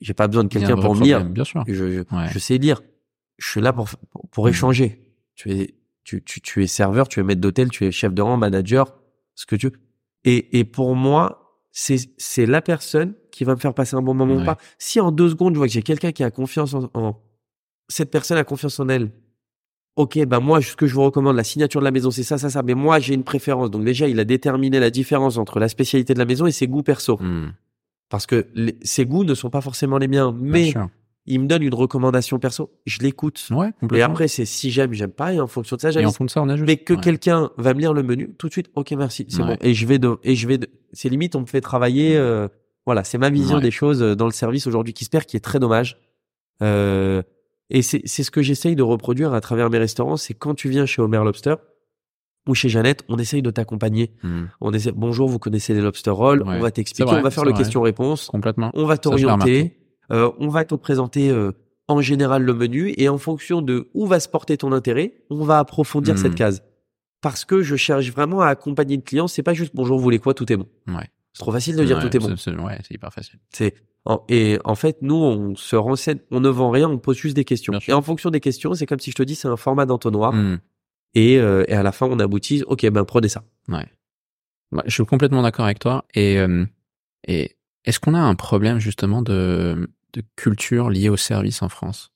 [0.00, 1.24] j'ai pas besoin de quelqu'un pour me lire.
[1.24, 1.64] Bien sûr.
[1.66, 2.28] Je, je, Ouais.
[2.30, 2.82] je sais lire.
[3.38, 4.50] Je suis là pour, pour, pour Mhm.
[4.50, 5.00] échanger.
[5.34, 8.22] Tu es, tu, tu, tu es serveur, tu es maître d'hôtel, tu es chef de
[8.22, 8.94] rang, manager,
[9.34, 9.72] ce que tu veux.
[10.24, 14.14] Et, et pour moi, c'est, c'est la personne qui va me faire passer un bon
[14.14, 14.58] moment ou pas.
[14.78, 17.20] Si en deux secondes, je vois que j'ai quelqu'un qui a confiance en, en-
[17.88, 19.10] cette personne a confiance en elle.
[19.96, 22.36] Ok, bah moi, ce que je vous recommande, la signature de la maison, c'est ça,
[22.36, 22.62] ça, ça.
[22.62, 23.70] Mais moi, j'ai une préférence.
[23.70, 26.66] Donc déjà, il a déterminé la différence entre la spécialité de la maison et ses
[26.66, 27.16] goûts perso.
[27.20, 27.52] Hmm.
[28.08, 30.36] Parce que les- ses goûts ne sont pas forcément les miens.
[30.36, 30.74] Mais
[31.26, 33.46] il me donne une recommandation perso, je l'écoute.
[33.50, 33.96] Ouais, complètement.
[33.96, 36.06] Et après, c'est si j'aime, j'aime pas, et en fonction de ça, Et j'aime.
[36.06, 36.46] en fond de ça, on.
[36.46, 37.00] Mais que Ouais.
[37.00, 39.56] quelqu'un va me lire le menu, tout de suite, ok, merci, c'est Ouais.
[39.56, 39.56] bon.
[39.60, 42.48] Et je vais de, et je vais de, c'est limite, on me fait travailler, euh,
[42.84, 45.36] voilà, c'est ma vision des choses euh, dans le service aujourd'hui qui se perd, qui
[45.36, 45.96] est très dommage.
[46.62, 47.22] Euh,
[47.70, 50.86] et c'est, ce que j'essaye de reproduire à travers mes restaurants, c'est quand tu viens
[50.86, 51.54] chez Homer Lobster
[52.46, 54.12] ou chez Jeannette, on essaye de t'accompagner.
[54.22, 54.44] Hmm.
[54.60, 56.56] On essaie, bonjour, vous connaissez les lobster rolls, Ouais.
[56.56, 58.70] on va t'expliquer, on va faire le question-réponse, Complètement.
[58.74, 59.78] on va t'orienter,
[60.12, 61.52] euh, on va te présenter euh,
[61.88, 65.42] en général le menu et en fonction de où va se porter ton intérêt, on
[65.44, 66.18] va approfondir Hmm.
[66.18, 66.62] cette case.
[67.22, 70.18] Parce que je cherche vraiment à accompagner le client, c'est pas juste bonjour, vous voulez
[70.18, 70.66] quoi, tout est bon.
[70.88, 71.08] Ouais.
[71.34, 72.34] C'est trop facile de dire Ouais, tout est bon.
[72.36, 73.38] c'est- Ouais, c'est hyper facile.
[73.50, 73.74] C'est
[74.28, 77.44] et en fait, nous, on se renseigne, on ne vend rien, on pose juste des
[77.44, 77.72] questions.
[77.88, 80.32] Et en fonction des questions, c'est comme si je te dis, c'est un format d'entonnoir.
[80.34, 80.58] Hmm.
[81.14, 83.44] Et, euh, et à la fin, on aboutit, ok, ben prenez ça.
[83.68, 83.86] Ouais.
[84.72, 86.04] Ouais, je suis complètement d'accord avec toi.
[86.14, 86.66] Et, euh,
[87.26, 92.12] et est-ce qu'on a un problème justement de, de culture liée au service en France?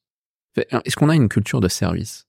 [0.56, 2.26] Est-ce qu'on a une culture de service?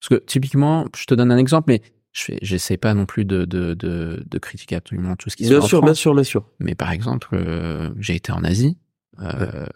[0.00, 3.24] Parce que typiquement, je te donne un exemple, mais je fais, j'essaie pas non plus
[3.24, 5.94] de, de, de, de critiquer absolument tout ce qui se Bien fait en sûr, bien
[5.94, 6.44] sûr, bien sûr.
[6.58, 8.76] Mais par exemple, euh, j'ai été en Asie.
[9.20, 9.66] Euh,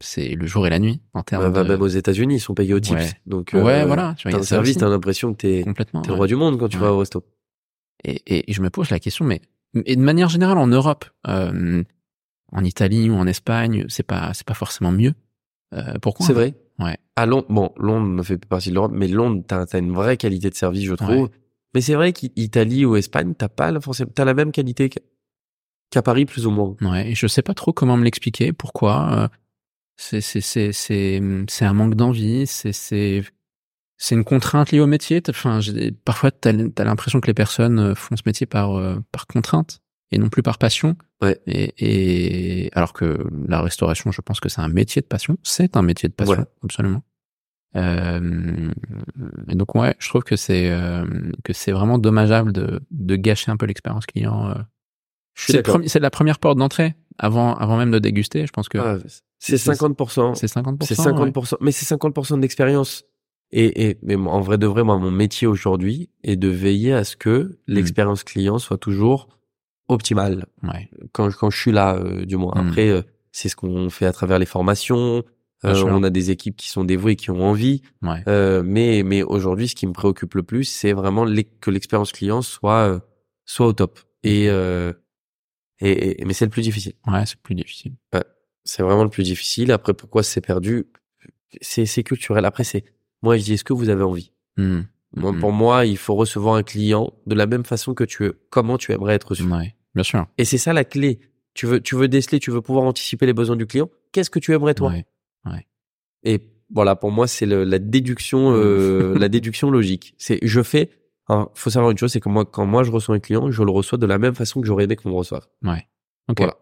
[0.00, 1.68] C'est le jour et la nuit en termes Bah, bah, de...
[1.68, 2.94] Même aux États-Unis, ils sont payés au tips.
[3.00, 3.10] Ouais.
[3.26, 4.14] Donc, Ouais, euh, voilà.
[4.18, 6.02] Tu vois, il y T'as a un service, t'as l'impression que t'es complètement.
[6.02, 6.18] t'es le ouais.
[6.18, 7.24] roi du monde quand tu vas au resto.
[8.04, 9.40] Et, et, et je me pose la question, mais
[9.86, 11.82] et de manière générale en Europe, euh,
[12.52, 15.14] en Italie ou en Espagne, c'est pas c'est pas forcément mieux.
[15.72, 16.54] Euh, pourquoi C'est vrai.
[16.78, 16.98] Ouais.
[17.16, 19.92] À Londres, bon, Londres ne fait pas partie de l'Europe, mais Londres, t'as as une
[19.92, 21.24] vraie qualité de service, je trouve.
[21.24, 21.30] Ouais.
[21.74, 24.90] Mais c'est vrai qu'Italie ou Espagne, t'as pas la, forcément, t'as la même qualité
[25.90, 26.76] qu'à Paris, plus ou moins.
[26.80, 28.52] Ouais, et je sais pas trop comment me l'expliquer.
[28.52, 29.28] Pourquoi euh,
[29.96, 32.46] C'est c'est c'est c'est c'est un manque d'envie.
[32.46, 33.22] C'est c'est
[33.96, 35.20] c'est une contrainte liée au métier.
[35.28, 35.60] Enfin,
[36.04, 39.80] parfois t'as as, l'impression que les personnes euh, font ce métier par euh, par contrainte
[40.14, 40.96] et non plus par passion.
[41.22, 41.38] Ouais.
[41.46, 41.72] Et,
[42.66, 45.36] et alors que la restauration, je pense que c'est un métier de passion.
[45.42, 46.44] C'est un métier de passion, Ouais.
[46.62, 47.02] absolument.
[47.76, 48.70] Euh,
[49.48, 51.04] et donc ouais, je trouve que c'est euh,
[51.42, 54.50] que c'est vraiment dommageable de de gâcher un peu l'expérience client.
[54.50, 54.54] euh,
[55.34, 58.46] c'est la première porte d'entrée avant, avant même de déguster.
[58.46, 58.98] Je pense que Ah,
[59.40, 60.34] c'est c'est- 50%.
[60.36, 60.84] c'est 50%.
[60.86, 61.12] C'est ouais.
[61.32, 61.56] 50%.
[61.60, 63.04] Mais c'est 50% d'expérience.
[63.50, 67.02] Et, et, mais en vrai de vrai, moi, mon métier aujourd'hui est de veiller à
[67.04, 69.28] ce que l'expérience client soit toujours
[69.88, 70.46] optimale.
[70.62, 70.88] Ouais.
[71.12, 72.54] quand, quand je suis là, euh, du moins.
[72.54, 72.68] Mm.
[72.68, 75.22] Après, euh, c'est ce qu'on fait à travers les formations.
[75.64, 77.80] Euh, on a des équipes qui sont dévouées, qui ont envie.
[78.02, 78.22] Ouais.
[78.28, 82.12] Euh, mais mais aujourd'hui, ce qui me préoccupe le plus, c'est vraiment l'e- que l'expérience
[82.12, 83.00] client soit euh,
[83.46, 83.98] soit au top.
[84.22, 84.92] Et, euh,
[85.80, 86.92] et, et- mais c'est le plus difficile.
[87.06, 87.94] Ouais, c'est plus difficile.
[88.64, 89.72] C'est vraiment le plus difficile.
[89.72, 90.86] Après, pourquoi c'est perdu?
[91.60, 92.44] C'est c'est culturel.
[92.44, 92.84] Après, c'est
[93.22, 94.32] moi, je dis, est-ce que vous avez envie?
[94.58, 94.82] Hmm.
[95.16, 95.40] Moi, Mhm.
[95.40, 98.92] Pour moi, il faut recevoir un client de la même façon que tu comment tu
[98.92, 99.44] aimerais être reçu?
[99.44, 100.26] Ouais, bien sûr.
[100.38, 101.20] Et c'est ça la clé.
[101.54, 103.88] Tu veux, tu veux déceler, tu veux pouvoir anticiper les besoins du client.
[104.12, 104.90] Qu'est-ce que tu aimerais toi?
[104.92, 105.06] Ouais.
[106.24, 110.14] Et voilà, pour moi, c'est la déduction, euh, la déduction logique.
[110.18, 110.90] C'est, je fais.
[111.28, 113.62] Alors, faut savoir une chose, c'est que moi, quand moi je reçois un client, je
[113.62, 115.46] le reçois de la même façon que j'aurais aimé qu'on me reçoive.
[115.62, 115.86] Ouais.
[116.28, 116.38] Ok.
[116.38, 116.56] Voilà.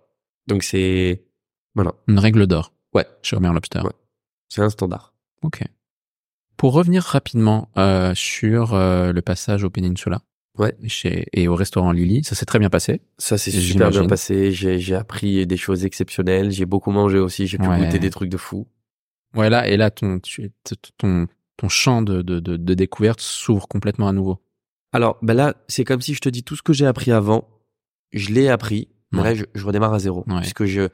[0.47, 1.25] Donc c'est,
[1.75, 2.73] voilà, Une règle d'or.
[2.93, 3.07] Ouais.
[3.23, 3.81] Chez Homer Lobster.
[3.81, 3.93] Ouais.
[4.49, 5.15] c'est un standard.
[5.43, 5.63] Ok.
[6.63, 10.21] Pour revenir rapidement euh, sur euh, le passage au Peninsula.
[10.57, 10.77] Ouais.
[10.87, 13.01] Chez, et au restaurant Lily, ça s'est très bien passé.
[13.19, 14.53] Ça s'est super bien passé.
[14.53, 16.53] J'ai, j'ai appris des choses exceptionnelles.
[16.53, 17.49] J'ai beaucoup mangé aussi.
[17.49, 17.81] J'ai pu Ouais.
[17.85, 18.69] goûter des trucs de fou.
[19.35, 20.53] Ouais, là, et là, ton, tu,
[20.99, 24.39] ton, ton champ de, de, de, de découverte s'ouvre complètement à nouveau.
[24.93, 27.49] Alors, ben là, c'est comme si je te dis tout ce que j'ai appris avant,
[28.13, 29.25] je l'ai appris, Ouais.
[29.25, 30.23] là, je, je redémarre à zéro.
[30.29, 30.41] Ouais.
[30.43, 30.91] Puisque je,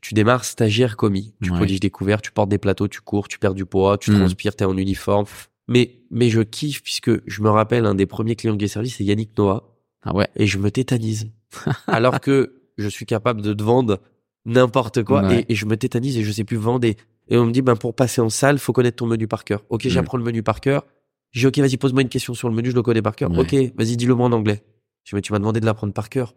[0.00, 1.56] tu démarres stagiaire commis, tu Ouais.
[1.56, 4.18] prodiges découvert, tu portes des plateaux, tu cours, tu perds du poids, tu Mm.
[4.20, 5.26] transpires, t'es en uniforme.
[5.68, 8.90] Mais, mais je kiffe puisque je me rappelle un des premiers clients que j'ai servi,
[8.90, 10.28] c'est Yannick Noah, Ah ouais.
[10.36, 11.30] et je me tétanise.
[11.86, 14.00] Alors que je suis capable de te vendre
[14.44, 15.40] n'importe quoi, Ouais.
[15.48, 16.86] et, et je me tétanise et je sais plus vendre.
[16.86, 16.96] Et,
[17.28, 19.62] et on me dit, ben, pour passer en salle, faut connaître ton menu par cœur.
[19.68, 19.88] Ok, Mm.
[19.88, 20.84] j'apprends le menu par cœur.
[21.30, 23.30] J'ai ok, vas-y, pose-moi une question sur le menu, je le connais par cœur.
[23.30, 23.38] Ouais.
[23.40, 24.62] Ok, vas-y, dis-le moi en anglais.
[25.04, 26.34] Je dis, mais tu m'as demandé de l'apprendre par cœur.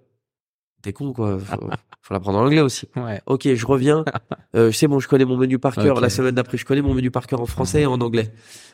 [0.86, 1.38] T'es con, quoi.
[1.40, 1.70] Faut,
[2.02, 2.88] faut l'apprendre en anglais aussi.
[2.96, 3.22] Ouais.
[3.26, 4.06] Ok, je reviens.
[4.56, 6.00] Euh, c'est bon, je connais mon menu par cœur.
[6.00, 8.32] La semaine d'après, je connais mon menu par cœur en français et en anglais.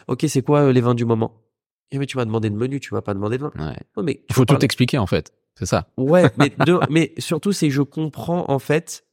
[0.07, 1.41] Ok, c'est quoi euh, les vins du moment?
[1.89, 3.51] Eh, mais tu m'as demandé de menu, tu m'as pas demandé de vin.
[3.57, 3.77] ouais.
[3.95, 5.33] Oh, mais Il faut tout parler- expliquer, en fait.
[5.57, 5.87] C'est ça.
[5.97, 9.05] Ouais, mais, de- mais surtout, c'est je comprends en fait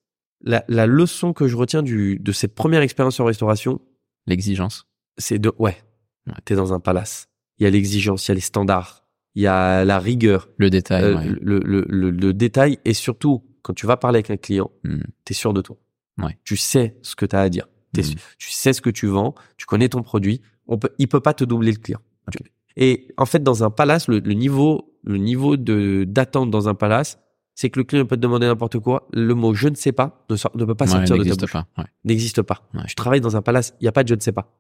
[0.43, 3.81] la, la leçon que je retiens du, de cette première expérience en restauration,
[4.27, 4.87] L'exigence.
[5.17, 5.79] c'est de ouais,
[6.27, 6.35] Ouais.
[6.45, 7.31] t'es dans un palace.
[7.59, 10.71] Il y a l'exigence, il y a les standards, il y a la rigueur, Le
[10.71, 11.03] détail.
[11.05, 11.27] euh, ouais.
[11.41, 15.01] le, le, le, le détail et surtout quand tu vas parler avec un client, Hmm.
[15.25, 15.77] t'es sûr de toi.
[16.23, 16.39] Ouais.
[16.45, 17.67] Tu sais ce que t'as à dire.
[17.97, 18.01] Hmm.
[18.39, 20.41] Tu sais ce que tu vends, tu connais ton produit.
[20.67, 22.01] On peut, il peut pas te doubler le client.
[22.31, 22.39] Tu-
[22.77, 26.75] Et en fait, dans un palace, le, le niveau, le niveau de d'attente dans un
[26.75, 27.19] palace,
[27.55, 29.09] c'est que le client peut te demander n'importe quoi.
[29.13, 31.25] Le mot je ne sais pas ne, sort- ne peut pas Ouais, sortir de ta
[31.25, 31.53] n'existe bouche.
[31.53, 31.67] pas.
[31.79, 31.85] Ouais.
[32.05, 32.69] N'existe pas.
[32.75, 32.83] Ouais.
[32.87, 34.53] Tu travailles dans un palace, il n'y a pas de je ne sais pas.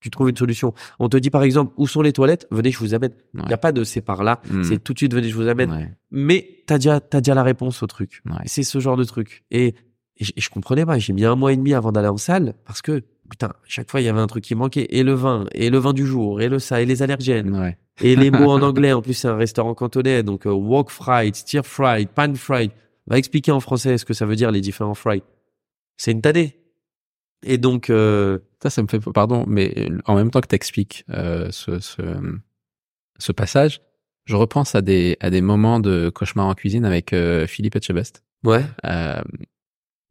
[0.00, 0.72] Tu trouves une solution.
[0.98, 3.12] On te dit par exemple où sont les toilettes, venez, je vous amène.
[3.34, 3.46] Il Ouais.
[3.48, 4.62] n'y a pas de c'est par là, Hmm.
[4.64, 5.70] c'est tout de suite venez, je vous amène.
[5.72, 5.92] Ouais.
[6.10, 8.22] Mais t'as déjà, t'as déjà la réponse au truc.
[8.26, 8.32] Ouais.
[8.46, 9.44] C'est ce genre de truc.
[9.50, 9.74] Et,
[10.16, 10.98] et je, et je comprenais pas.
[10.98, 14.00] J'ai mis un mois et demi avant d'aller en salle parce que, putain, chaque fois,
[14.00, 14.86] il y avait un truc qui manquait.
[14.90, 17.74] Et le vin, et le vin du jour, et le ça, et les allergènes.
[18.02, 18.92] Et les mots en anglais.
[18.94, 20.22] En plus, c'est un restaurant cantonais.
[20.22, 22.70] Donc, euh, wok fried, stir fried, pan fried.
[23.06, 25.22] Va expliquer en français ce que ça veut dire, les différents fried.
[25.98, 26.56] C'est une tannée.
[27.42, 31.04] Et donc, euh, Ça, ça me fait pardon, mais euh, en même temps que t'expliques
[31.10, 32.02] euh, ce, ce
[33.18, 33.80] ce passage,
[34.26, 38.22] je repense à des à des moments de cauchemar en cuisine avec euh, Philippe Etchebest,
[38.44, 38.64] ouais.
[38.84, 39.22] euh,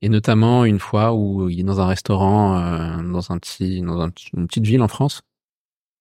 [0.01, 4.01] et notamment une fois où il est dans un restaurant euh, dans un petit dans
[4.01, 5.21] un une petite ville en France,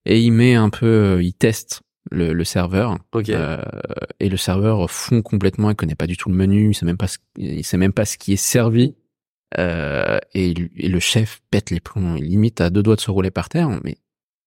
[0.07, 3.29] et il met un peu, euh, il teste le, le serveur, Ok.
[3.29, 3.59] euh,
[4.21, 6.97] et le serveur fond complètement, il connaît pas du tout le menu, il sait même
[6.97, 8.95] pas ce, il sait même pas ce qui est servi.
[9.57, 13.11] Euh, et, et le chef pète les plombs, il limite à deux doigts de se
[13.11, 13.69] rouler par terre.
[13.83, 13.97] Mais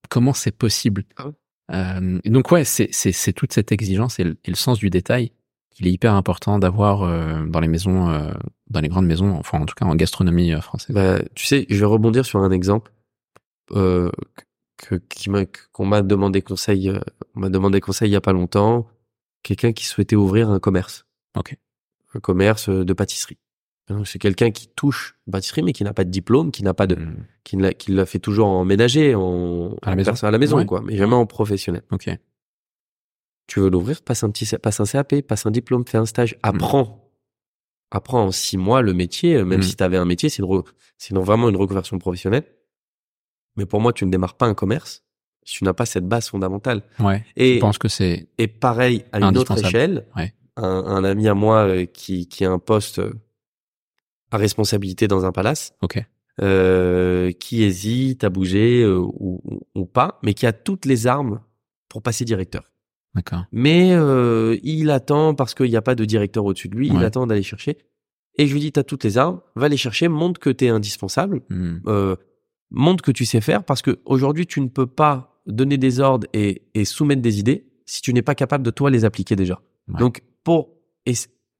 [0.09, 1.31] comment c'est possible Ah.
[1.73, 4.89] Euh, donc ouais, c'est c'est c'est toute cette exigence et le, et le sens du
[4.89, 5.31] détail
[5.69, 8.31] qu'il est hyper important d'avoir euh, dans les maisons, euh,
[8.69, 10.93] dans les grandes maisons, enfin en tout cas en gastronomie euh, française.
[10.93, 12.91] Bah, tu sais, je vais rebondir sur un exemple
[13.71, 14.11] euh,
[14.77, 16.89] que qui m'a qu'on m'a demandé conseil.
[16.89, 16.99] euh,
[17.35, 18.87] on m'a demandé conseil il y a pas longtemps.
[19.43, 21.05] Quelqu'un qui souhaitait ouvrir un commerce.
[21.37, 21.55] Ok.
[22.13, 23.37] Un commerce de pâtisserie.
[23.91, 26.73] Donc c'est quelqu'un qui touche une pâtisserie mais qui n'a pas de diplôme, qui n'a
[26.73, 27.15] pas de, Mm.
[27.43, 30.13] qui l'a, qui l'a fait toujours en ménager, en À la maison.
[30.21, 30.65] à la maison Ouais.
[30.65, 31.83] quoi, mais jamais en professionnel.
[31.91, 32.09] Ok.
[33.47, 36.37] Tu veux l'ouvrir, passe un petit, passe un CAP, passe un diplôme, fais un stage,
[36.43, 37.11] apprends.
[37.91, 39.63] Apprends en six mois le métier, euh, même Mm.
[39.63, 40.65] si tu avais un métier, c'est une re-
[40.97, 42.45] c'est une- vraiment une reconversion professionnelle.
[43.57, 45.03] Mais pour moi, tu ne démarres pas un commerce
[45.43, 46.83] si tu n'as pas cette base fondamentale.
[46.99, 47.25] Ouais.
[47.35, 50.33] Et, Je pense que c'est et pareil, à une autre échelle, Ouais.
[50.55, 53.11] un, un ami à moi euh, qui, qui a un poste euh,
[54.31, 56.03] à responsabilité dans un palace, ok.
[56.41, 59.41] euh, qui hésite à bouger euh, ou,
[59.75, 61.41] ou- pas, mais qui a toutes les armes
[61.89, 62.71] pour passer directeur.
[63.13, 63.43] D'accord.
[63.51, 67.03] Mais euh, il attend parce qu'il n'y a pas de directeur au-dessus de lui, il
[67.03, 67.77] attend d'aller chercher.
[68.37, 71.41] Et je lui dis, t'as toutes les armes, va les chercher, montre que t'es indispensable,
[71.49, 71.79] Mm.
[71.87, 72.15] euh,
[72.69, 76.27] montre que tu sais faire, parce que aujourd'hui tu ne peux pas donner des ordres
[76.33, 79.61] et, et soumettre des idées si tu n'es pas capable de toi les appliquer déjà.
[79.89, 79.99] Ouais.
[79.99, 80.69] Donc pour
[81.05, 81.13] et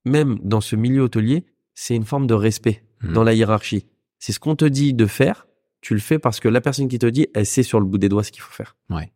[0.05, 3.13] même dans ce milieu hôtelier, c'est une forme de respect Mm.
[3.13, 3.87] dans la hiérarchie.
[4.19, 5.47] C'est ce qu'on te dit de faire,
[5.81, 7.97] tu le fais parce que la personne qui te dit, elle sait sur le bout
[7.97, 8.75] des doigts ce qu'il faut faire.
[8.91, 9.11] Ouais.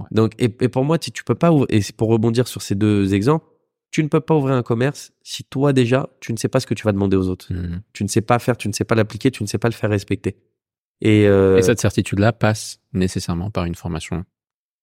[0.00, 0.06] Ouais.
[0.10, 2.62] Donc, et, et pour moi, tu, tu peux pas, ouvrir- et c'est pour rebondir sur
[2.62, 3.46] ces deux exemples,
[3.92, 6.66] tu ne peux pas ouvrir un commerce si toi déjà, tu ne sais pas ce
[6.66, 7.52] que tu vas demander aux autres.
[7.52, 7.82] Mm.
[7.92, 9.74] Tu ne sais pas faire, tu ne sais pas l'appliquer, tu ne sais pas le
[9.74, 10.36] faire respecter.
[11.00, 14.24] Et, euh, Et cette certitude-là passe nécessairement par une formation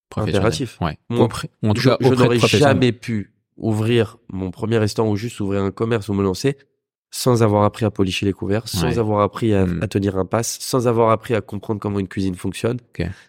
[0.09, 0.37] professionnelle.
[0.41, 0.77] Impératif.
[0.79, 0.97] Ouais.
[1.09, 5.15] Moi, Auprès- en tout je, cas je n'aurais jamais pu ouvrir mon premier restaurant ou
[5.17, 6.57] juste ouvrir un commerce ou me lancer
[7.17, 8.97] sans avoir appris à policher les couverts, sans Ouais.
[8.99, 9.79] avoir appris à, Mm.
[9.83, 12.77] à tenir un passe, sans avoir appris à comprendre comment une cuisine fonctionne,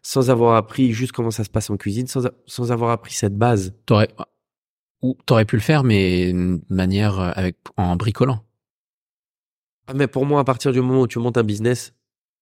[0.03, 3.15] sans avoir appris juste comment ça se passe en cuisine, sans, a- sans avoir appris
[3.15, 3.75] cette base.
[3.87, 4.09] T'aurais,
[5.03, 8.43] ou t'aurais pu le faire, mais de manière euh, avec, en bricolant.
[9.87, 11.95] Ah, mais pour moi, à partir du moment où tu montes un business,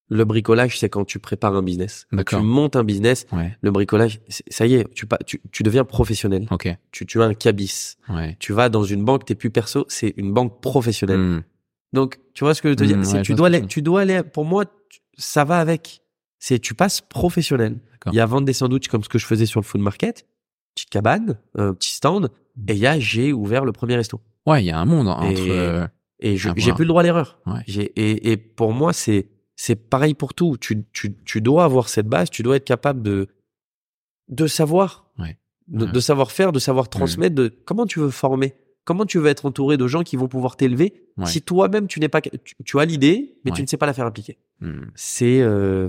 [0.09, 2.07] le bricolage, c'est quand tu prépares un business.
[2.13, 3.57] Quand tu montes un business, Ouais.
[3.63, 6.47] le bricolage, ça y est, tu, tu, tu deviens professionnel.
[6.51, 6.69] Ok.
[6.93, 7.97] Tu, tu as un cabis.
[8.09, 8.37] Ouais.
[8.39, 11.19] Tu vas dans une banque, t'es plus perso, c'est une banque professionnelle.
[11.19, 11.43] Mm.
[11.95, 12.97] Donc, tu vois ce que je veux te dire?
[12.99, 14.23] Mm, ouais, tu dois aller, tu- dois aller.
[14.23, 14.65] Pour moi,
[15.17, 16.01] ça va avec.
[16.39, 17.79] C'est tu passes professionnel.
[18.07, 20.27] Il y a vendre des sandwichs comme ce que je faisais sur le food market,
[20.75, 22.31] petite cabane, un petit stand,
[22.69, 24.21] et il y a j'ai ouvert le premier resto.
[24.47, 25.25] Ouais, il y a un monde entre.
[25.25, 25.87] Et- euh,
[26.21, 27.39] Et À j'ai plus le droit à l'erreur.
[27.47, 27.63] Ouais.
[27.67, 30.57] Et, et pour moi, c'est c'est pareil pour tout.
[30.61, 32.31] Tu, tu, tu dois avoir cette base.
[32.31, 33.29] Tu dois être capable de
[34.29, 35.37] de savoir, Ouais.
[35.69, 37.35] de, savoir faire, de savoir transmettre.
[37.35, 38.55] De comment tu veux former.
[38.85, 41.27] Comment tu veux être entouré de gens qui vont pouvoir t'élever Ouais.
[41.27, 42.31] si toi-même tu n'es pas tu,
[42.65, 43.57] tu as l'idée mais Ouais.
[43.57, 44.39] tu ne sais pas la faire appliquer.
[44.61, 44.87] mm.
[44.95, 45.89] C'est euh,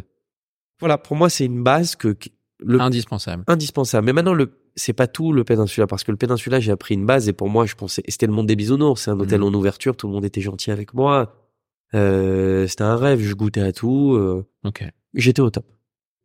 [0.80, 3.44] voilà pour moi c'est une base que que- le Indispensable.
[3.48, 4.06] indispensable.
[4.06, 7.06] Mais maintenant, le, c'est pas tout le péninsula, parce que le péninsula, j'ai appris une
[7.06, 9.02] base et pour moi, je pensais, c'était le monde des bisounours.
[9.02, 9.48] C'est un hôtel Mhm.
[9.48, 11.45] en ouverture, tout le monde était gentil avec moi.
[11.94, 14.14] Euh, c'était un rêve, je goûtais à tout.
[14.16, 14.46] euh,
[15.14, 15.66] j'étais au top.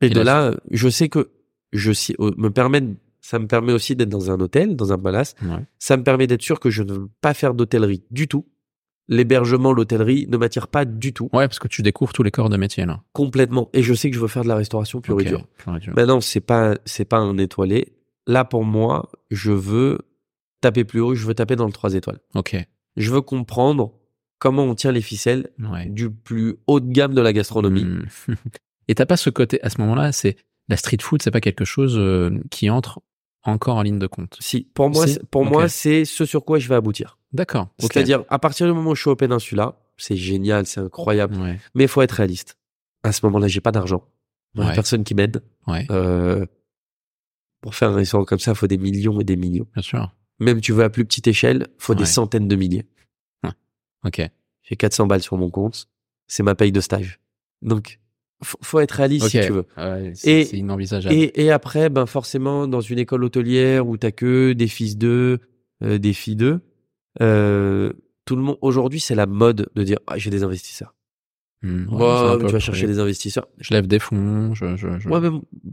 [0.01, 1.31] Et, Et de là, là, je sais que
[1.73, 1.93] je
[2.37, 2.83] me permet,
[3.21, 5.35] ça me permet aussi d'être dans un hôtel, dans un palace.
[5.43, 5.65] Ouais.
[5.79, 8.47] Ça me permet d'être sûr que je ne veux pas faire d'hôtellerie du tout.
[9.09, 12.49] L'hébergement, l'hôtellerie ne m'attire pas du tout, Ouais, parce que tu découvres tous les corps
[12.49, 13.03] de métier là.
[13.13, 13.69] complètement.
[13.73, 15.47] Et je sais que je veux faire de la restauration pure et dure.
[15.97, 17.93] Maintenant, c'est pas c'est pas un étoilé.
[18.29, 19.99] Là, pour moi, je veux
[20.61, 21.15] taper plus haut.
[21.17, 22.21] Je veux taper dans le 3 étoiles.
[22.37, 22.57] Ok.
[22.97, 23.93] Je veux comprendre
[24.41, 25.87] comment on tient les ficelles Ouais.
[25.87, 27.85] du plus haut de gamme de la gastronomie.
[27.85, 28.35] Mm.
[28.89, 30.37] Et t'as pas ce côté à ce moment-là, c'est
[30.69, 33.01] la street food, c'est pas quelque chose euh, qui entre
[33.45, 34.37] encore en ligne de compte?
[34.41, 37.19] Si, pour moi, Si pour moi, c'est ce sur quoi je vais aboutir.
[37.33, 37.69] D'accord.
[37.79, 41.37] C'est-à-dire, à partir du moment où je suis au péninsula, c'est génial, c'est incroyable.
[41.37, 41.59] Ouais.
[41.75, 42.59] Mais il faut être réaliste.
[43.03, 44.05] À ce moment-là, j'ai pas d'argent.
[44.57, 44.75] Ouais.
[44.75, 45.43] personne qui m'aide.
[45.69, 45.87] Ouais.
[45.91, 46.45] Euh,
[47.61, 49.67] pour faire un restaurant comme ça, il faut des millions et des millions.
[49.75, 50.15] Bien sûr.
[50.41, 52.87] Même tu veux à plus petite échelle, faut des centaines de milliers.
[54.05, 54.21] Ok.
[54.63, 55.89] J'ai 400 balles sur mon compte.
[56.27, 57.21] C'est ma paye de stage.
[57.63, 57.99] Donc,
[58.43, 59.31] faut, faut être réaliste Ok.
[59.33, 59.67] si tu veux.
[59.77, 61.15] Ouais, c'est Et- c'est inenvisageable.
[61.15, 65.41] Et, et après, ben forcément, dans une école hôtelière où t'as que des fils d'eux,
[65.83, 66.61] euh, des filles d'eux,
[67.21, 67.93] euh,
[68.25, 70.95] tout le monde aujourd'hui, c'est la mode de dire ah, j'ai des investisseurs.
[71.63, 73.47] Mm, ouais, un tu vas chercher des investisseurs.
[73.59, 74.55] Je lève des fonds.
[74.55, 75.09] Je, je, je...
[75.09, 75.29] Ouais, mais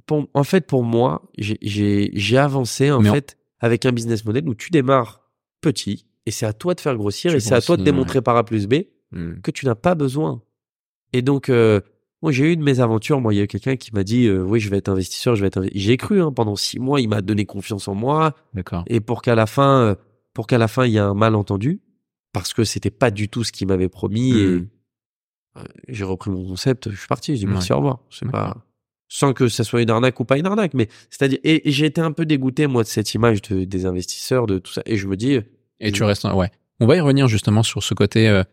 [0.05, 3.91] pour- en fait, pour moi, j'ai- j'ai j'ai avancé en Mais on- fait avec un
[3.93, 5.21] business model où tu démarres
[5.61, 8.35] petit et c'est à toi de faire grossir et c'est à toi de démontrer par
[8.37, 8.75] A plus B
[9.11, 9.39] Mm.
[9.41, 10.41] que tu n'as pas besoin.
[11.13, 11.79] Et donc, euh,
[12.21, 13.21] moi, j'ai eu de mes aventures.
[13.21, 15.35] Moi, il y a eu quelqu'un qui m'a dit, euh, oui, je vais être investisseur,
[15.37, 15.63] je vais être.
[15.73, 16.99] J'ai cru hein, pendant six mois.
[16.99, 18.35] Il m'a donné confiance en moi.
[18.53, 18.83] D'accord.
[18.87, 19.95] Et pour qu'à la fin, euh,
[20.33, 21.79] pour qu'à la fin, il y ait un malentendu,
[22.33, 24.31] parce que c'était pas du tout ce qu'il m'avait promis.
[24.37, 24.67] Et euh,
[25.87, 26.91] j'ai repris mon concept.
[26.91, 27.33] Je suis parti.
[27.35, 27.75] Je dis merci, Ouais.
[27.75, 27.99] au revoir.
[28.09, 28.57] C'est pas.
[29.07, 30.73] sans que ça soit une arnaque ou pas une arnaque.
[30.73, 33.85] Mais c'est-à-dire, et, et j'ai été un peu dégoûté moi de cette image de, des
[33.85, 34.81] investisseurs, de tout ça.
[34.85, 35.39] Et je me dis,
[35.79, 36.51] Et tu restes, ouais.
[36.79, 38.43] On va y revenir justement sur ce côté, euh,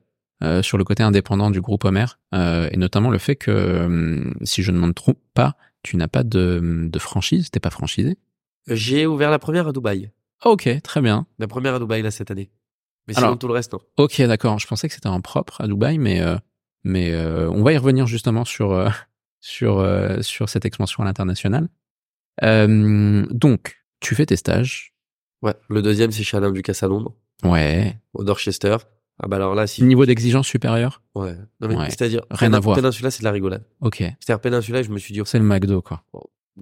[0.42, 4.34] euh, sur le côté indépendant du groupe Homer, euh, et notamment le fait que, hum,
[4.42, 8.16] si je ne me trompe pas, tu n'as pas de, de franchise, t'es pas franchisé.
[8.66, 10.10] j'ai ouvert la première à Dubaï,
[10.42, 11.26] Ah, ok, très bien.
[11.38, 12.50] la première à Dubaï là cette année.
[13.06, 13.80] Mais Alors- sinon tout le reste non.
[13.98, 14.58] Ok, d'accord.
[14.58, 16.36] Je pensais que c'était en propre à Dubaï, mais euh,
[16.84, 18.88] mais euh, on va y revenir justement sur euh,
[19.40, 21.68] sur euh, sur cette expansion à l'international.
[22.42, 24.93] Euh, donc, tu fais tes stages.
[25.44, 25.54] Ouais.
[25.68, 27.14] Le deuxième c'est chez Alain Ducasse à Londres,
[27.44, 27.96] Ouais.
[28.14, 28.76] au Dorchester.
[29.22, 29.84] Ah bah alors là si.
[29.84, 31.00] Niveau d'exigence supérieur.
[31.14, 31.36] Ouais.
[31.60, 31.90] Non mais Ouais.
[31.90, 32.74] c'est-à-dire Rien à voir.
[32.76, 33.64] Péninsula c'est de la rigolade.
[33.80, 33.98] Ok.
[33.98, 36.02] C'est-à-dire Péninsula, je me suis dit oh, C'est le McDo, quoi.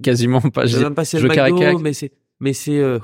[0.03, 0.67] Quasiment pas.
[0.67, 2.99] Je même pas c'est le McDo, mais c'est, mais c'est, euh,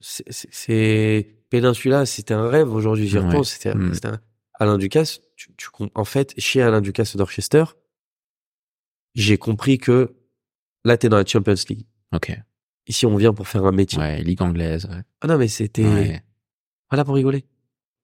[0.00, 3.26] c'est, Péninsula, c'était un rêve aujourd'hui, j'y Ouais.
[3.26, 3.50] repense.
[3.50, 3.94] C'était, Mm.
[3.94, 4.20] c'était un,
[4.58, 7.64] Alain Ducasse, tu, tu, en fait, chez Alain Ducasse au Dorchester,
[9.14, 10.14] j'ai compris que
[10.84, 11.86] là, t'es dans la Champions League.
[12.14, 12.36] Ok.
[12.88, 13.98] Ici, on vient pour faire un métier.
[13.98, 14.86] Ouais, ligue anglaise.
[14.86, 15.02] Ouais.
[15.20, 16.22] Ah non, mais c'était, Ouais.
[16.90, 17.44] voilà pour rigoler.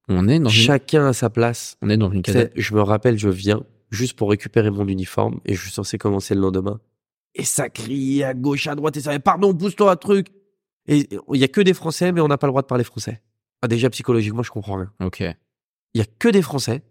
[0.09, 1.77] On est dans une, Chacun a sa place.
[1.83, 2.51] on est dans une case.
[2.57, 6.35] je me rappelle, je viens juste pour récupérer mon uniforme et je suis censé commencer
[6.35, 6.81] le lendemain.
[7.35, 10.29] Et ça crie à gauche, à droite et ça fait pardon, pousse-toi un truc.
[10.87, 12.83] Et il y a que des Français, mais on n'a pas le droit de parler
[12.85, 13.23] français.
[13.63, 14.93] Ah, déjà, psychologiquement, je comprends rien.
[15.01, 15.21] Ok.
[15.21, 16.83] Il y a que des Français.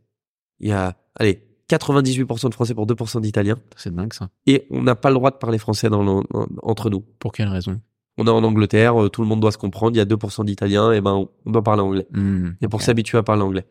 [0.60, 1.44] Il y a, allez,
[1.78, 3.58] 98% de Français pour 2% d'Italiens.
[3.76, 4.30] C'est dingue ça.
[4.48, 7.02] Et on n'a pas le droit de parler français dans le- en- entre nous.
[7.20, 7.80] Pour quelle raison?
[8.18, 9.96] On est en Angleterre, euh, tout le monde doit se comprendre.
[9.96, 12.08] Il y a 2% d'Italiens, et ben, on doit parler anglais.
[12.12, 13.66] Hmm, Et pour s'habituer à parler anglais.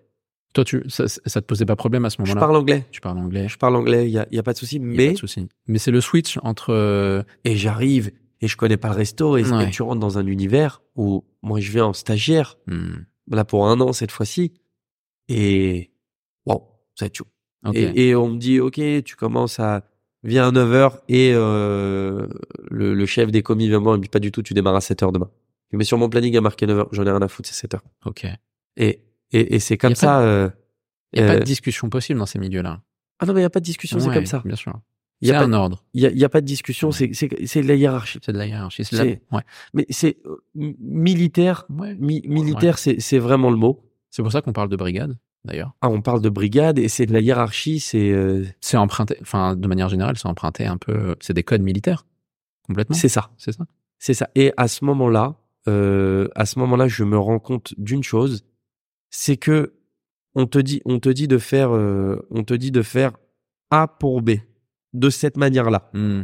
[0.54, 2.86] Toi, tu, ça, ça te posait pas problème à ce Je moment-là parle anglais.
[2.90, 3.48] Tu parles anglais.
[3.48, 4.76] Je parle anglais, il y a, y a pas de souci.
[4.76, 5.46] y a pas Mais de souci.
[5.68, 6.70] Mais c'est le switch entre.
[6.72, 9.68] euh, et j'arrive et je connais pas le resto et, Ouais.
[9.68, 12.94] et tu rentres dans un univers où moi je viens en stagiaire hmm,
[13.30, 14.54] là pour un an cette fois-ci
[15.28, 15.92] et
[16.46, 16.62] bon
[16.94, 17.10] ça va
[17.74, 19.84] et, et on me dit ok tu commences à
[20.22, 22.26] viens à 9h et euh,
[22.70, 25.12] le, le chef des commis vient me dit pas du tout tu démarres à 7h
[25.12, 25.30] demain
[25.72, 27.66] mais sur mon planning il y a marqué 9h j'en ai rien à foutre c'est
[27.72, 28.26] 7h Ok.
[28.76, 29.02] et
[29.32, 30.50] et, et c'est comme Y a pas ça euh,
[31.12, 32.80] Il n'y a pas euh, de discussion possible dans ces milieux-là.
[33.18, 34.78] ah non mais il y a pas de discussion c'est comme ça Bien sûr.
[35.20, 35.84] il y a pas un ordre.
[35.94, 36.94] il y a, pas de discussion Ouais.
[36.94, 38.84] c'est c'est c'est de la hiérarchie C'est de la hiérarchie.
[38.84, 39.04] C'est la-
[39.36, 39.42] Ouais.
[39.74, 41.66] mais c'est euh, mi- militaire.
[41.68, 43.84] Mi- militaire, c'est c'est vraiment le mot.
[44.10, 45.72] C'est pour ça qu'on parle de brigade, d'ailleurs.
[45.80, 49.56] Ah, on parle de brigade et c'est de la hiérarchie, c'est euh, C'est emprunté, enfin,
[49.56, 51.16] de manière générale, c'est emprunté un peu.
[51.20, 52.06] C'est des codes militaires.
[52.66, 52.94] Complètement.
[52.96, 53.64] c'est ça, C'est ça.
[53.98, 54.28] c'est ça.
[54.34, 55.36] Et à ce moment-là,
[55.68, 58.44] euh, à ce moment-là, je me rends compte d'une chose,
[59.10, 59.74] c'est que
[60.36, 63.12] on te dit, on te dit de faire, euh, on te dit de faire
[63.70, 64.32] A pour B
[64.92, 65.90] de cette manière-là.
[65.94, 66.22] Hmm.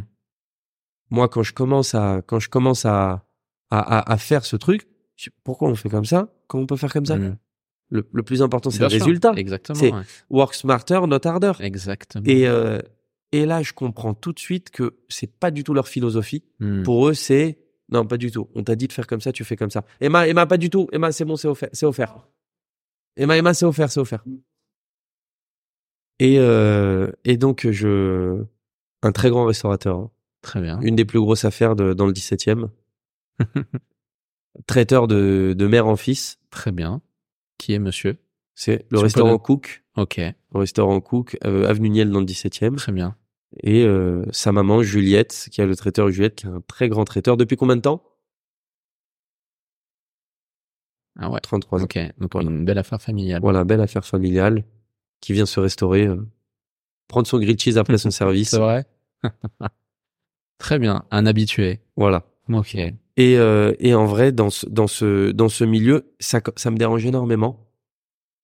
[1.09, 3.25] Moi, quand je commence à, quand je commence à,
[3.69, 6.29] à, à, à faire ce truc, je- pourquoi on fait comme ça?
[6.47, 7.17] Quand on peut faire comme ça?
[7.17, 7.37] Hmm.
[7.89, 8.99] Le, le plus important, c'est le sûr.
[9.05, 9.33] résultat.
[9.37, 9.79] Exactement.
[9.79, 10.01] C'est- ouais.
[10.29, 11.53] Work smarter, not harder.
[11.59, 12.23] Exactement.
[12.25, 12.79] Et, euh,
[13.31, 16.43] et là, je comprends tout de suite que c'est pas du tout leur philosophie.
[16.59, 16.83] Hmm.
[16.83, 17.59] Pour eux, c'est
[17.89, 18.49] non, pas du tout.
[18.55, 19.85] On t'a dit de faire comme ça, tu fais comme ça.
[20.01, 20.89] Emma, Emma, pas du tout.
[20.91, 21.69] Emma, c'est bon, c'est offert.
[21.71, 22.27] C'est offert.
[23.15, 24.23] Emma, Emma, c'est offert, c'est offert.
[26.19, 28.43] Et, euh, et donc, je.
[29.03, 29.97] Un très grand restaurateur.
[29.97, 30.11] hein.
[30.41, 30.79] Très bien.
[30.81, 32.67] Une des plus grosses affaires de, dans le 17e.
[34.67, 36.39] Traiteur de, de mère en fils.
[36.49, 37.01] Très bien.
[37.57, 38.17] Qui est monsieur?
[38.55, 39.83] C'est le restaurant Cook.
[39.95, 40.17] Ok.
[40.17, 42.75] Le restaurant Cook, euh, avenue Niel dans le 17e.
[42.75, 43.15] Très bien.
[43.63, 47.05] Et euh, sa maman, Juliette, qui a le traiteur Juliette, qui est un très grand
[47.05, 47.37] traiteur.
[47.37, 48.03] Depuis combien de temps?
[51.19, 51.39] Ah ouais.
[51.39, 51.83] 33 ans.
[51.85, 51.97] Ok.
[52.19, 52.49] Donc Voilà.
[52.49, 53.41] une belle affaire familiale.
[53.41, 54.63] Voilà, belle affaire familiale
[55.21, 56.27] qui vient se restaurer, euh,
[57.07, 58.51] prendre son grilled cheese après son service.
[58.51, 58.85] C'est vrai?
[60.59, 61.05] Très bien.
[61.11, 61.79] Un habitué.
[61.95, 62.25] Voilà.
[62.49, 62.75] Ok.
[63.17, 66.77] Et, euh, et en vrai, dans ce, dans ce, dans ce milieu, ça, ça me
[66.77, 67.67] dérange énormément